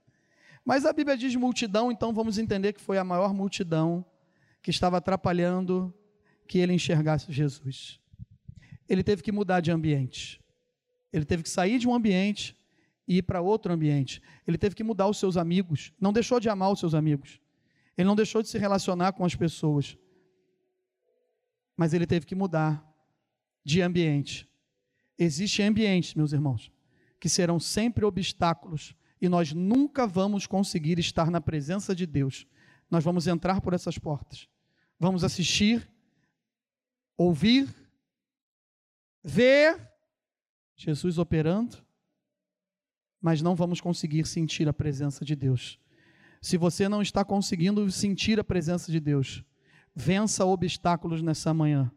Mas 0.63 0.85
a 0.85 0.93
Bíblia 0.93 1.17
diz 1.17 1.35
multidão, 1.35 1.91
então 1.91 2.13
vamos 2.13 2.37
entender 2.37 2.73
que 2.73 2.81
foi 2.81 2.97
a 2.97 3.03
maior 3.03 3.33
multidão 3.33 4.05
que 4.61 4.69
estava 4.69 4.97
atrapalhando 4.97 5.93
que 6.47 6.59
ele 6.59 6.73
enxergasse 6.73 7.31
Jesus. 7.31 7.99
Ele 8.87 9.03
teve 9.03 9.23
que 9.23 9.31
mudar 9.31 9.59
de 9.59 9.71
ambiente. 9.71 10.41
Ele 11.11 11.25
teve 11.25 11.43
que 11.43 11.49
sair 11.49 11.79
de 11.79 11.87
um 11.87 11.93
ambiente 11.93 12.55
e 13.07 13.17
ir 13.17 13.21
para 13.23 13.41
outro 13.41 13.73
ambiente. 13.73 14.21
Ele 14.47 14.57
teve 14.57 14.75
que 14.75 14.83
mudar 14.83 15.07
os 15.07 15.17
seus 15.17 15.37
amigos. 15.37 15.93
Não 15.99 16.13
deixou 16.13 16.39
de 16.39 16.49
amar 16.49 16.71
os 16.71 16.79
seus 16.79 16.93
amigos. 16.93 17.39
Ele 17.97 18.07
não 18.07 18.15
deixou 18.15 18.41
de 18.41 18.49
se 18.49 18.57
relacionar 18.57 19.13
com 19.13 19.25
as 19.25 19.35
pessoas. 19.35 19.97
Mas 21.75 21.93
ele 21.93 22.05
teve 22.05 22.25
que 22.25 22.35
mudar 22.35 22.85
de 23.63 23.81
ambiente. 23.81 24.47
Existem 25.17 25.67
ambientes, 25.67 26.13
meus 26.13 26.33
irmãos, 26.33 26.71
que 27.19 27.29
serão 27.29 27.59
sempre 27.59 28.05
obstáculos 28.05 28.95
e 29.21 29.29
nós 29.29 29.53
nunca 29.53 30.07
vamos 30.07 30.47
conseguir 30.47 30.97
estar 30.97 31.29
na 31.29 31.39
presença 31.39 31.93
de 31.93 32.07
Deus. 32.07 32.47
Nós 32.89 33.03
vamos 33.03 33.27
entrar 33.27 33.61
por 33.61 33.73
essas 33.73 33.97
portas. 33.97 34.49
Vamos 34.99 35.23
assistir, 35.23 35.87
ouvir, 37.15 37.69
ver 39.23 39.91
Jesus 40.75 41.19
operando, 41.19 41.77
mas 43.21 43.41
não 43.41 43.55
vamos 43.55 43.79
conseguir 43.79 44.25
sentir 44.25 44.67
a 44.67 44.73
presença 44.73 45.23
de 45.23 45.35
Deus. 45.35 45.79
Se 46.41 46.57
você 46.57 46.89
não 46.89 47.03
está 47.03 47.23
conseguindo 47.23 47.89
sentir 47.91 48.39
a 48.39 48.43
presença 48.43 48.91
de 48.91 48.99
Deus, 48.99 49.43
vença 49.93 50.43
obstáculos 50.43 51.21
nessa 51.21 51.53
manhã 51.53 51.91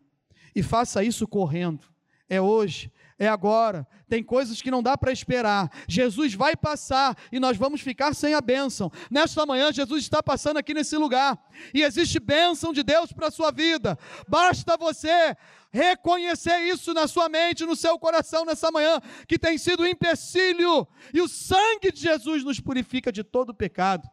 e 0.55 0.63
faça 0.63 1.03
isso 1.03 1.27
correndo. 1.27 1.94
É 2.29 2.41
hoje, 2.41 2.91
é 3.19 3.29
agora. 3.29 3.87
Tem 4.09 4.23
coisas 4.23 4.63
que 4.63 4.71
não 4.71 4.83
dá 4.83 4.97
para 4.97 5.13
esperar. 5.13 5.71
Jesus 5.89 6.35
vai 6.35 6.57
passar 6.57 7.17
e 7.31 7.39
nós 7.39 7.57
vamos 7.57 7.81
ficar 7.81 8.15
sem 8.15 8.35
a 8.35 8.41
bênção. 8.41 8.91
Nesta 9.11 9.45
manhã, 9.45 9.73
Jesus 9.73 10.03
está 10.03 10.23
passando 10.23 10.57
aqui 10.57 10.73
nesse 10.73 10.97
lugar 10.97 11.39
e 11.73 11.83
existe 11.83 12.19
bênção 12.21 12.73
de 12.73 12.83
Deus 12.83 13.13
para 13.13 13.29
a 13.29 13.31
sua 13.31 13.51
vida. 13.51 13.99
Basta 14.29 14.77
você 14.77 15.37
reconhecer 15.71 16.61
isso 16.69 16.95
na 16.95 17.09
sua 17.09 17.29
mente, 17.29 17.67
no 17.67 17.75
seu 17.75 17.99
coração 17.99 18.45
nessa 18.45 18.71
manhã, 18.71 19.01
que 19.27 19.39
tem 19.39 19.59
sido 19.59 19.83
um 19.83 19.87
empecilho 19.87 20.87
e 21.13 21.21
o 21.21 21.29
sangue 21.29 21.91
de 21.93 22.01
Jesus 22.01 22.45
nos 22.45 22.61
purifica 22.61 23.11
de 23.11 23.25
todo 23.25 23.55
pecado. 23.55 24.09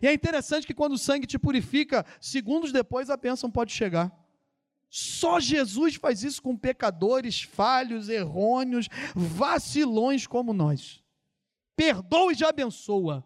E 0.00 0.06
é 0.06 0.12
interessante 0.12 0.66
que 0.66 0.74
quando 0.74 0.92
o 0.92 0.98
sangue 0.98 1.26
te 1.26 1.38
purifica, 1.38 2.06
segundos 2.20 2.70
depois 2.70 3.10
a 3.10 3.16
bênção 3.16 3.50
pode 3.50 3.72
chegar. 3.72 4.19
Só 4.90 5.38
Jesus 5.38 5.94
faz 5.94 6.24
isso 6.24 6.42
com 6.42 6.56
pecadores 6.56 7.42
falhos, 7.42 8.08
errôneos, 8.08 8.88
vacilões 9.14 10.26
como 10.26 10.52
nós. 10.52 11.00
Perdoa 11.76 12.32
e 12.32 12.34
já 12.34 12.48
abençoa. 12.48 13.24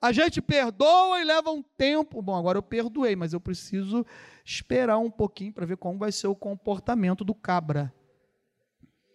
A 0.00 0.12
gente 0.12 0.40
perdoa 0.40 1.20
e 1.20 1.24
leva 1.24 1.50
um 1.50 1.62
tempo. 1.62 2.22
Bom, 2.22 2.34
agora 2.34 2.56
eu 2.56 2.62
perdoei, 2.62 3.14
mas 3.14 3.34
eu 3.34 3.40
preciso 3.40 4.04
esperar 4.44 4.98
um 4.98 5.10
pouquinho 5.10 5.52
para 5.52 5.66
ver 5.66 5.76
como 5.76 5.98
vai 5.98 6.10
ser 6.10 6.26
o 6.26 6.34
comportamento 6.34 7.22
do 7.22 7.34
cabra. 7.34 7.92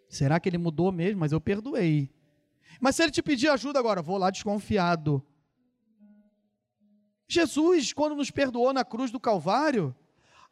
Será 0.07 0.39
que 0.39 0.47
ele 0.47 0.57
mudou 0.59 0.91
mesmo? 0.91 1.19
Mas 1.19 1.31
eu 1.31 1.41
perdoei. 1.41 2.13
Mas 2.79 2.95
se 2.95 3.03
ele 3.03 3.11
te 3.11 3.21
pedir 3.21 3.49
ajuda 3.49 3.79
agora, 3.79 4.01
vou 4.01 4.17
lá 4.17 4.29
desconfiado. 4.29 5.25
Jesus, 7.27 7.93
quando 7.93 8.15
nos 8.15 8.31
perdoou 8.31 8.73
na 8.73 8.83
cruz 8.83 9.11
do 9.11 9.19
Calvário, 9.19 9.95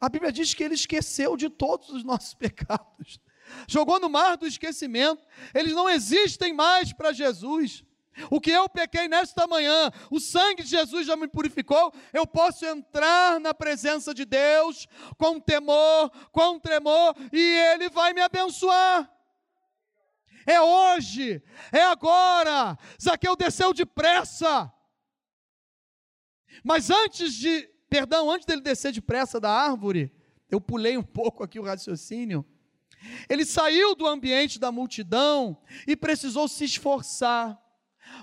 a 0.00 0.08
Bíblia 0.08 0.30
diz 0.30 0.54
que 0.54 0.62
ele 0.62 0.74
esqueceu 0.74 1.36
de 1.36 1.48
todos 1.48 1.90
os 1.90 2.04
nossos 2.04 2.34
pecados, 2.34 3.20
jogou 3.66 3.98
no 3.98 4.08
mar 4.08 4.36
do 4.36 4.46
esquecimento, 4.46 5.24
eles 5.54 5.72
não 5.72 5.88
existem 5.88 6.52
mais 6.52 6.92
para 6.92 7.12
Jesus. 7.12 7.84
O 8.30 8.40
que 8.40 8.50
eu 8.50 8.68
pequei 8.68 9.06
nesta 9.06 9.46
manhã, 9.46 9.92
o 10.10 10.18
sangue 10.18 10.64
de 10.64 10.70
Jesus 10.70 11.06
já 11.06 11.14
me 11.14 11.28
purificou, 11.28 11.92
eu 12.12 12.26
posso 12.26 12.66
entrar 12.66 13.38
na 13.38 13.54
presença 13.54 14.12
de 14.12 14.24
Deus 14.24 14.88
com 15.16 15.38
temor, 15.38 16.10
com 16.32 16.58
tremor, 16.58 17.14
e 17.32 17.40
Ele 17.40 17.88
vai 17.88 18.12
me 18.12 18.20
abençoar. 18.20 19.08
É 20.44 20.60
hoje, 20.60 21.42
é 21.70 21.82
agora. 21.82 22.76
Zaqueu 23.00 23.36
desceu 23.36 23.72
depressa. 23.72 24.72
Mas 26.64 26.90
antes 26.90 27.34
de 27.34 27.70
Perdão, 27.88 28.30
antes 28.30 28.46
dele 28.46 28.60
descer 28.60 28.92
depressa 28.92 29.40
da 29.40 29.50
árvore, 29.50 30.12
eu 30.50 30.60
pulei 30.60 30.96
um 30.96 31.02
pouco 31.02 31.42
aqui 31.42 31.58
o 31.58 31.64
raciocínio. 31.64 32.44
Ele 33.28 33.44
saiu 33.44 33.94
do 33.94 34.06
ambiente 34.06 34.58
da 34.58 34.72
multidão 34.72 35.56
e 35.86 35.96
precisou 35.96 36.48
se 36.48 36.64
esforçar. 36.64 37.58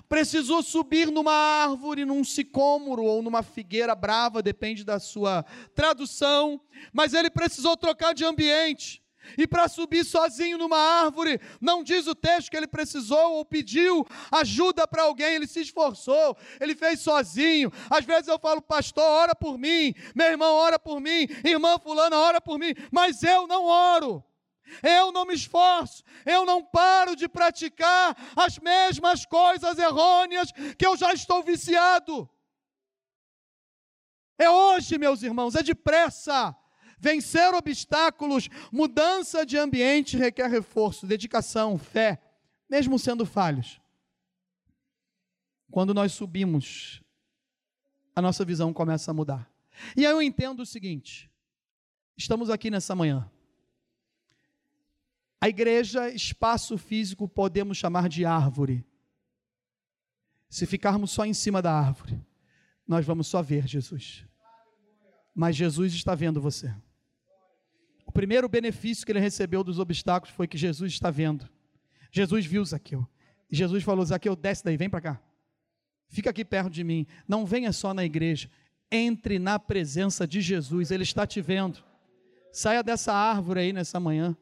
Precisou 0.08 0.62
subir 0.62 1.10
numa 1.10 1.32
árvore, 1.32 2.04
num 2.04 2.24
sicômoro 2.24 3.04
ou 3.04 3.22
numa 3.22 3.42
figueira 3.42 3.94
brava, 3.94 4.42
depende 4.42 4.84
da 4.84 4.98
sua 4.98 5.44
tradução, 5.74 6.60
mas 6.92 7.14
ele 7.14 7.30
precisou 7.30 7.76
trocar 7.76 8.12
de 8.12 8.24
ambiente. 8.24 9.02
E 9.36 9.46
para 9.46 9.68
subir 9.68 10.04
sozinho 10.04 10.58
numa 10.58 10.78
árvore, 10.78 11.40
não 11.60 11.82
diz 11.82 12.06
o 12.06 12.14
texto 12.14 12.50
que 12.50 12.56
ele 12.56 12.66
precisou 12.66 13.34
ou 13.34 13.44
pediu 13.44 14.06
ajuda 14.30 14.86
para 14.86 15.02
alguém, 15.02 15.34
ele 15.34 15.46
se 15.46 15.60
esforçou, 15.60 16.36
ele 16.60 16.74
fez 16.74 17.00
sozinho. 17.00 17.72
Às 17.90 18.04
vezes 18.04 18.28
eu 18.28 18.38
falo, 18.38 18.60
pastor, 18.62 19.04
ora 19.04 19.34
por 19.34 19.58
mim, 19.58 19.94
meu 20.14 20.26
irmão, 20.26 20.54
ora 20.54 20.78
por 20.78 21.00
mim, 21.00 21.26
irmã 21.44 21.78
fulana, 21.78 22.16
ora 22.18 22.40
por 22.40 22.58
mim, 22.58 22.74
mas 22.90 23.22
eu 23.22 23.46
não 23.46 23.64
oro. 23.64 24.24
Eu 24.82 25.12
não 25.12 25.24
me 25.24 25.34
esforço, 25.34 26.02
eu 26.24 26.44
não 26.44 26.60
paro 26.60 27.14
de 27.14 27.28
praticar 27.28 28.16
as 28.34 28.58
mesmas 28.58 29.24
coisas 29.24 29.78
errôneas 29.78 30.50
que 30.76 30.84
eu 30.84 30.96
já 30.96 31.12
estou 31.12 31.40
viciado. 31.42 32.28
É 34.38 34.50
hoje, 34.50 34.98
meus 34.98 35.22
irmãos, 35.22 35.54
é 35.54 35.62
depressa. 35.62 36.54
Vencer 37.06 37.54
obstáculos, 37.54 38.48
mudança 38.72 39.46
de 39.46 39.56
ambiente 39.56 40.16
requer 40.16 40.50
reforço, 40.50 41.06
dedicação, 41.06 41.78
fé, 41.78 42.20
mesmo 42.68 42.98
sendo 42.98 43.24
falhos. 43.24 43.80
Quando 45.70 45.94
nós 45.94 46.12
subimos, 46.12 47.00
a 48.12 48.20
nossa 48.20 48.44
visão 48.44 48.72
começa 48.72 49.08
a 49.12 49.14
mudar. 49.14 49.48
E 49.96 50.04
aí 50.04 50.10
eu 50.10 50.20
entendo 50.20 50.64
o 50.64 50.66
seguinte: 50.66 51.30
estamos 52.16 52.50
aqui 52.50 52.72
nessa 52.72 52.92
manhã. 52.92 53.30
A 55.40 55.48
igreja, 55.48 56.10
espaço 56.10 56.76
físico, 56.76 57.28
podemos 57.28 57.78
chamar 57.78 58.08
de 58.08 58.24
árvore. 58.24 58.84
Se 60.48 60.66
ficarmos 60.66 61.12
só 61.12 61.24
em 61.24 61.34
cima 61.34 61.62
da 61.62 61.72
árvore, 61.72 62.20
nós 62.84 63.06
vamos 63.06 63.28
só 63.28 63.40
ver 63.42 63.64
Jesus. 63.68 64.24
Mas 65.32 65.54
Jesus 65.54 65.94
está 65.94 66.12
vendo 66.12 66.40
você 66.40 66.74
primeiro 68.16 68.48
benefício 68.48 69.04
que 69.04 69.12
ele 69.12 69.20
recebeu 69.20 69.62
dos 69.62 69.78
obstáculos 69.78 70.34
foi 70.34 70.48
que 70.48 70.56
Jesus 70.56 70.90
está 70.90 71.10
vendo. 71.10 71.46
Jesus 72.10 72.46
viu 72.46 72.64
Zaqueu. 72.64 73.06
Jesus 73.50 73.84
falou: 73.84 74.02
Zaqueu, 74.06 74.34
desce 74.34 74.64
daí, 74.64 74.76
vem 74.76 74.88
para 74.88 75.02
cá. 75.02 75.22
Fica 76.08 76.30
aqui 76.30 76.42
perto 76.42 76.70
de 76.70 76.82
mim. 76.82 77.06
Não 77.28 77.44
venha 77.44 77.72
só 77.72 77.92
na 77.92 78.04
igreja. 78.04 78.50
Entre 78.90 79.38
na 79.38 79.58
presença 79.58 80.26
de 80.26 80.40
Jesus. 80.40 80.90
Ele 80.90 81.02
está 81.02 81.26
te 81.26 81.42
vendo. 81.42 81.84
Saia 82.50 82.82
dessa 82.82 83.12
árvore 83.12 83.60
aí 83.60 83.72
nessa 83.72 84.00
manhã. 84.00 84.34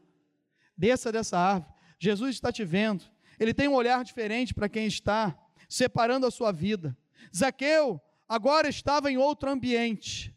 Desça 0.77 1.11
dessa 1.11 1.37
árvore. 1.37 1.73
Jesus 1.99 2.37
está 2.37 2.53
te 2.53 2.65
vendo. 2.65 3.05
Ele 3.41 3.53
tem 3.53 3.67
um 3.67 3.75
olhar 3.75 4.05
diferente 4.05 4.55
para 4.55 4.69
quem 4.69 4.87
está 4.87 5.37
separando 5.69 6.27
a 6.27 6.31
sua 6.31 6.53
vida. 6.53 6.97
Zaqueu 7.35 8.01
agora 8.29 8.69
estava 8.69 9.11
em 9.11 9.17
outro 9.17 9.51
ambiente. 9.51 10.34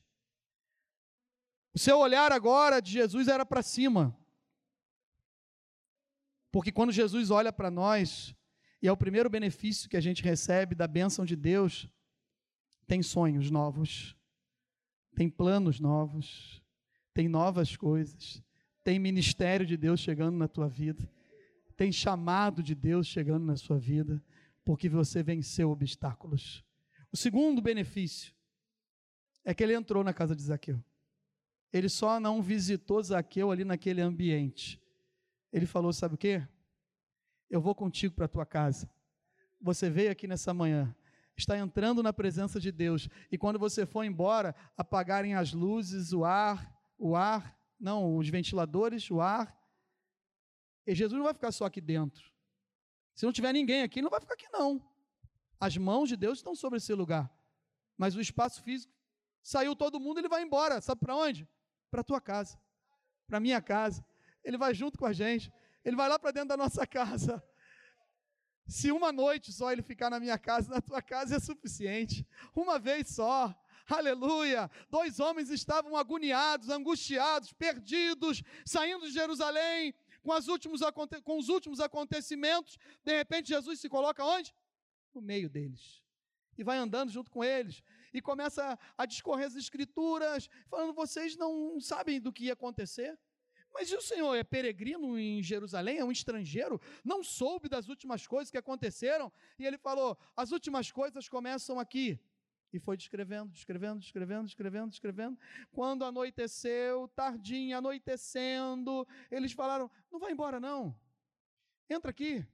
O 1.78 1.80
seu 1.80 2.00
olhar 2.00 2.32
agora 2.32 2.82
de 2.82 2.92
Jesus 2.92 3.28
era 3.28 3.46
para 3.46 3.62
cima. 3.62 4.18
Porque 6.52 6.72
quando 6.72 6.92
Jesus 6.92 7.30
olha 7.30 7.54
para 7.54 7.70
nós, 7.70 8.36
e 8.82 8.88
é 8.88 8.92
o 8.92 8.98
primeiro 8.98 9.30
benefício 9.30 9.88
que 9.88 9.96
a 9.96 10.02
gente 10.02 10.24
recebe 10.24 10.74
da 10.74 10.88
bênção 10.88 11.24
de 11.24 11.36
Deus, 11.36 11.88
tem 12.88 13.04
sonhos 13.04 13.52
novos, 13.52 14.18
tem 15.16 15.30
planos 15.30 15.80
novos, 15.80 16.64
tem 17.14 17.28
novas 17.28 17.78
coisas, 17.78 18.42
tem 18.84 18.98
ministério 18.98 19.64
de 19.64 19.78
Deus 19.78 20.00
chegando 20.00 20.36
na 20.36 20.48
tua 20.48 20.68
vida, 20.68 21.08
tem 21.76 21.92
chamado 21.92 22.64
de 22.64 22.74
Deus 22.74 23.06
chegando 23.06 23.46
na 23.46 23.56
sua 23.56 23.78
vida, 23.78 24.20
porque 24.66 24.90
você 24.90 25.22
venceu 25.22 25.70
obstáculos. 25.70 26.66
O 27.12 27.18
segundo 27.18 27.62
benefício 27.62 28.34
é 29.46 29.54
que 29.54 29.62
ele 29.62 29.76
entrou 29.76 30.04
na 30.04 30.12
casa 30.12 30.36
de 30.36 30.42
Zaqueu. 30.42 30.84
Ele 31.78 31.90
só 31.90 32.20
não 32.20 32.42
visitou 32.42 33.02
Zaqueu 33.04 33.52
ali 33.52 33.64
naquele 33.64 34.02
ambiente. 34.02 34.82
Ele 35.52 35.66
falou: 35.66 35.94
Sabe 35.94 36.16
o 36.16 36.18
que? 36.18 36.42
Eu 37.50 37.62
vou 37.62 37.76
contigo 37.76 38.16
para 38.16 38.26
a 38.26 38.30
tua 38.30 38.46
casa. 38.46 38.90
Você 39.62 39.90
veio 39.90 40.12
aqui 40.12 40.28
nessa 40.28 40.54
manhã, 40.54 40.96
está 41.36 41.58
entrando 41.58 42.02
na 42.02 42.12
presença 42.12 42.60
de 42.60 42.72
Deus, 42.72 43.08
e 43.32 43.38
quando 43.38 43.58
você 43.58 43.86
for 43.86 44.04
embora, 44.04 44.56
apagarem 44.76 45.36
as 45.36 45.54
luzes, 45.54 46.14
o 46.14 46.26
ar, 46.26 46.76
o 46.98 47.16
ar, 47.16 47.58
não, 47.80 48.18
os 48.18 48.28
ventiladores, 48.28 49.10
o 49.10 49.22
ar. 49.22 49.56
E 50.86 50.96
Jesus 50.96 51.18
não 51.18 51.26
vai 51.26 51.34
ficar 51.34 51.52
só 51.52 51.66
aqui 51.66 51.82
dentro. 51.82 52.32
Se 53.14 53.26
não 53.26 53.34
tiver 53.34 53.54
ninguém 53.54 53.82
aqui, 53.82 54.02
não 54.02 54.10
vai 54.10 54.20
ficar 54.20 54.34
aqui, 54.34 54.48
não. 54.52 54.82
As 55.60 55.76
mãos 55.78 56.10
de 56.10 56.16
Deus 56.16 56.40
estão 56.40 56.56
sobre 56.56 56.78
esse 56.78 56.94
lugar. 56.94 57.32
Mas 57.98 58.16
o 58.16 58.22
espaço 58.22 58.62
físico, 58.64 58.94
saiu 59.42 59.76
todo 59.76 60.00
mundo, 60.00 60.20
ele 60.20 60.30
vai 60.30 60.44
embora. 60.44 60.80
Sabe 60.82 61.02
para 61.02 61.16
onde? 61.16 61.48
Para 61.90 62.02
a 62.02 62.04
tua 62.04 62.22
casa, 62.22 62.60
para 63.28 63.38
a 63.38 63.42
minha 63.42 63.62
casa. 63.62 64.06
Ele 64.44 64.58
vai 64.58 64.74
junto 64.74 64.98
com 64.98 65.06
a 65.06 65.14
gente. 65.14 65.52
Ele 65.84 65.96
vai 65.96 66.10
lá 66.10 66.20
para 66.20 66.32
dentro 66.32 66.50
da 66.50 66.58
nossa 66.58 66.86
casa. 66.88 67.44
Se 68.68 68.92
uma 68.92 69.12
noite 69.12 69.54
só 69.54 69.72
ele 69.72 69.82
ficar 69.82 70.10
na 70.10 70.20
minha 70.20 70.38
casa, 70.38 70.70
na 70.70 70.82
tua 70.82 71.02
casa 71.02 71.36
é 71.36 71.40
suficiente. 71.40 72.28
Uma 72.56 72.78
vez 72.78 73.10
só. 73.10 73.56
Aleluia! 73.90 74.70
Dois 74.90 75.18
homens 75.18 75.50
estavam 75.50 75.96
agoniados, 75.96 76.70
angustiados, 76.70 77.54
perdidos, 77.54 78.44
saindo 78.66 79.08
de 79.08 79.14
Jerusalém 79.14 79.96
com, 80.28 80.52
últimos, 80.52 80.82
com 81.24 81.38
os 81.40 81.48
últimos 81.48 81.80
acontecimentos. 81.80 82.78
De 83.04 83.16
repente, 83.16 83.48
Jesus 83.48 83.80
se 83.80 83.88
coloca 83.88 84.26
onde? 84.26 84.54
No 85.14 85.22
meio 85.22 85.50
deles. 85.50 86.04
E 86.58 86.64
vai 86.64 86.78
andando 86.78 87.12
junto 87.12 87.32
com 87.32 87.44
eles. 87.44 87.82
E 88.14 88.22
começa 88.22 88.78
a 88.98 89.06
discorrer 89.06 89.48
as 89.48 89.56
escrituras, 89.56 90.50
falando: 90.70 90.94
vocês 90.94 91.36
não 91.36 91.80
sabem 91.80 92.20
do 92.20 92.32
que 92.32 92.46
ia 92.46 92.54
acontecer? 92.54 93.18
Mas 93.74 93.92
o 93.92 94.02
Senhor 94.02 94.34
é 94.36 94.44
peregrino 94.44 95.20
em 95.20 95.44
Jerusalém, 95.44 96.00
é 96.00 96.04
um 96.04 96.12
estrangeiro, 96.12 96.82
não 97.04 97.24
soube 97.24 97.70
das 97.70 97.88
últimas 97.88 98.26
coisas 98.26 98.50
que 98.50 98.58
aconteceram? 98.58 99.32
E 99.60 99.66
ele 99.66 99.78
falou: 99.78 100.18
as 100.36 100.52
últimas 100.52 100.92
coisas 100.92 101.30
começam 101.30 101.80
aqui. 101.80 102.20
E 102.74 102.80
foi 102.80 102.98
descrevendo, 102.98 103.52
descrevendo, 103.52 104.00
descrevendo, 104.00 104.46
descrevendo, 104.46 104.90
descrevendo. 104.90 105.40
Quando 105.72 106.04
anoiteceu, 106.04 107.08
tardinho, 107.10 107.78
anoitecendo, 107.78 109.08
eles 109.32 109.52
falaram: 109.52 109.90
não 110.12 110.20
vai 110.20 110.32
embora, 110.32 110.60
não. 110.60 110.98
Entra 111.90 112.12
aqui. 112.12 112.46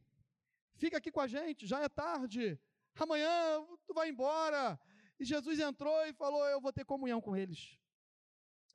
Fica 0.76 0.98
aqui 0.98 1.12
com 1.12 1.22
a 1.22 1.28
gente, 1.28 1.66
já 1.66 1.82
é 1.82 1.89
tarde. 1.89 2.60
Amanhã 2.96 3.66
tu 3.88 3.94
vai 3.94 4.10
embora. 4.10 4.80
E 5.19 5.26
Jesus 5.26 5.60
entrou 5.60 6.06
e 6.06 6.13
falou: 6.13 6.45
Eu 6.45 6.60
vou 6.62 6.73
ter 6.73 6.86
comunhão 6.86 7.21
com 7.21 7.36
eles. 7.36 7.78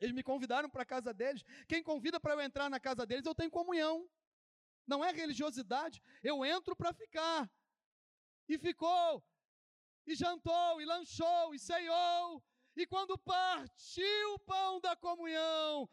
Eles 0.00 0.14
me 0.14 0.22
convidaram 0.22 0.70
para 0.70 0.82
a 0.82 0.86
casa 0.86 1.12
deles. 1.12 1.44
Quem 1.66 1.82
convida 1.82 2.20
para 2.20 2.34
eu 2.34 2.40
entrar 2.40 2.70
na 2.70 2.78
casa 2.78 3.04
deles, 3.04 3.26
eu 3.26 3.34
tenho 3.34 3.50
comunhão. 3.50 4.08
Não 4.86 5.04
é 5.04 5.10
religiosidade. 5.12 6.02
Eu 6.22 6.44
entro 6.44 6.76
para 6.76 6.92
ficar. 6.92 7.50
E 8.48 8.56
ficou 8.58 9.22
e 10.08 10.14
jantou, 10.14 10.80
e 10.80 10.86
lanchou, 10.86 11.54
e 11.54 11.58
ceiou, 11.58 12.42
e 12.74 12.86
quando 12.86 13.18
partiu 13.18 14.34
o 14.34 14.38
pão 14.38 14.80
da 14.80 14.96
comunhão, 14.96 15.88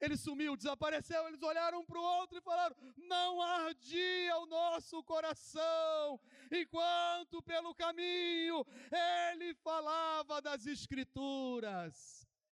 ele 0.00 0.16
sumiu, 0.16 0.56
desapareceu. 0.56 1.26
Eles 1.28 1.42
olharam 1.42 1.84
para 1.84 1.98
o 1.98 2.02
outro 2.02 2.38
e 2.38 2.40
falaram: 2.40 2.74
Não 2.96 3.42
ardia 3.42 4.36
o 4.38 4.46
nosso 4.46 5.02
coração, 5.02 6.18
enquanto 6.50 7.42
pelo 7.42 7.74
caminho 7.74 8.64
ele 8.90 9.54
falava 9.54 10.40
das 10.40 10.66
Escrituras. 10.66 12.19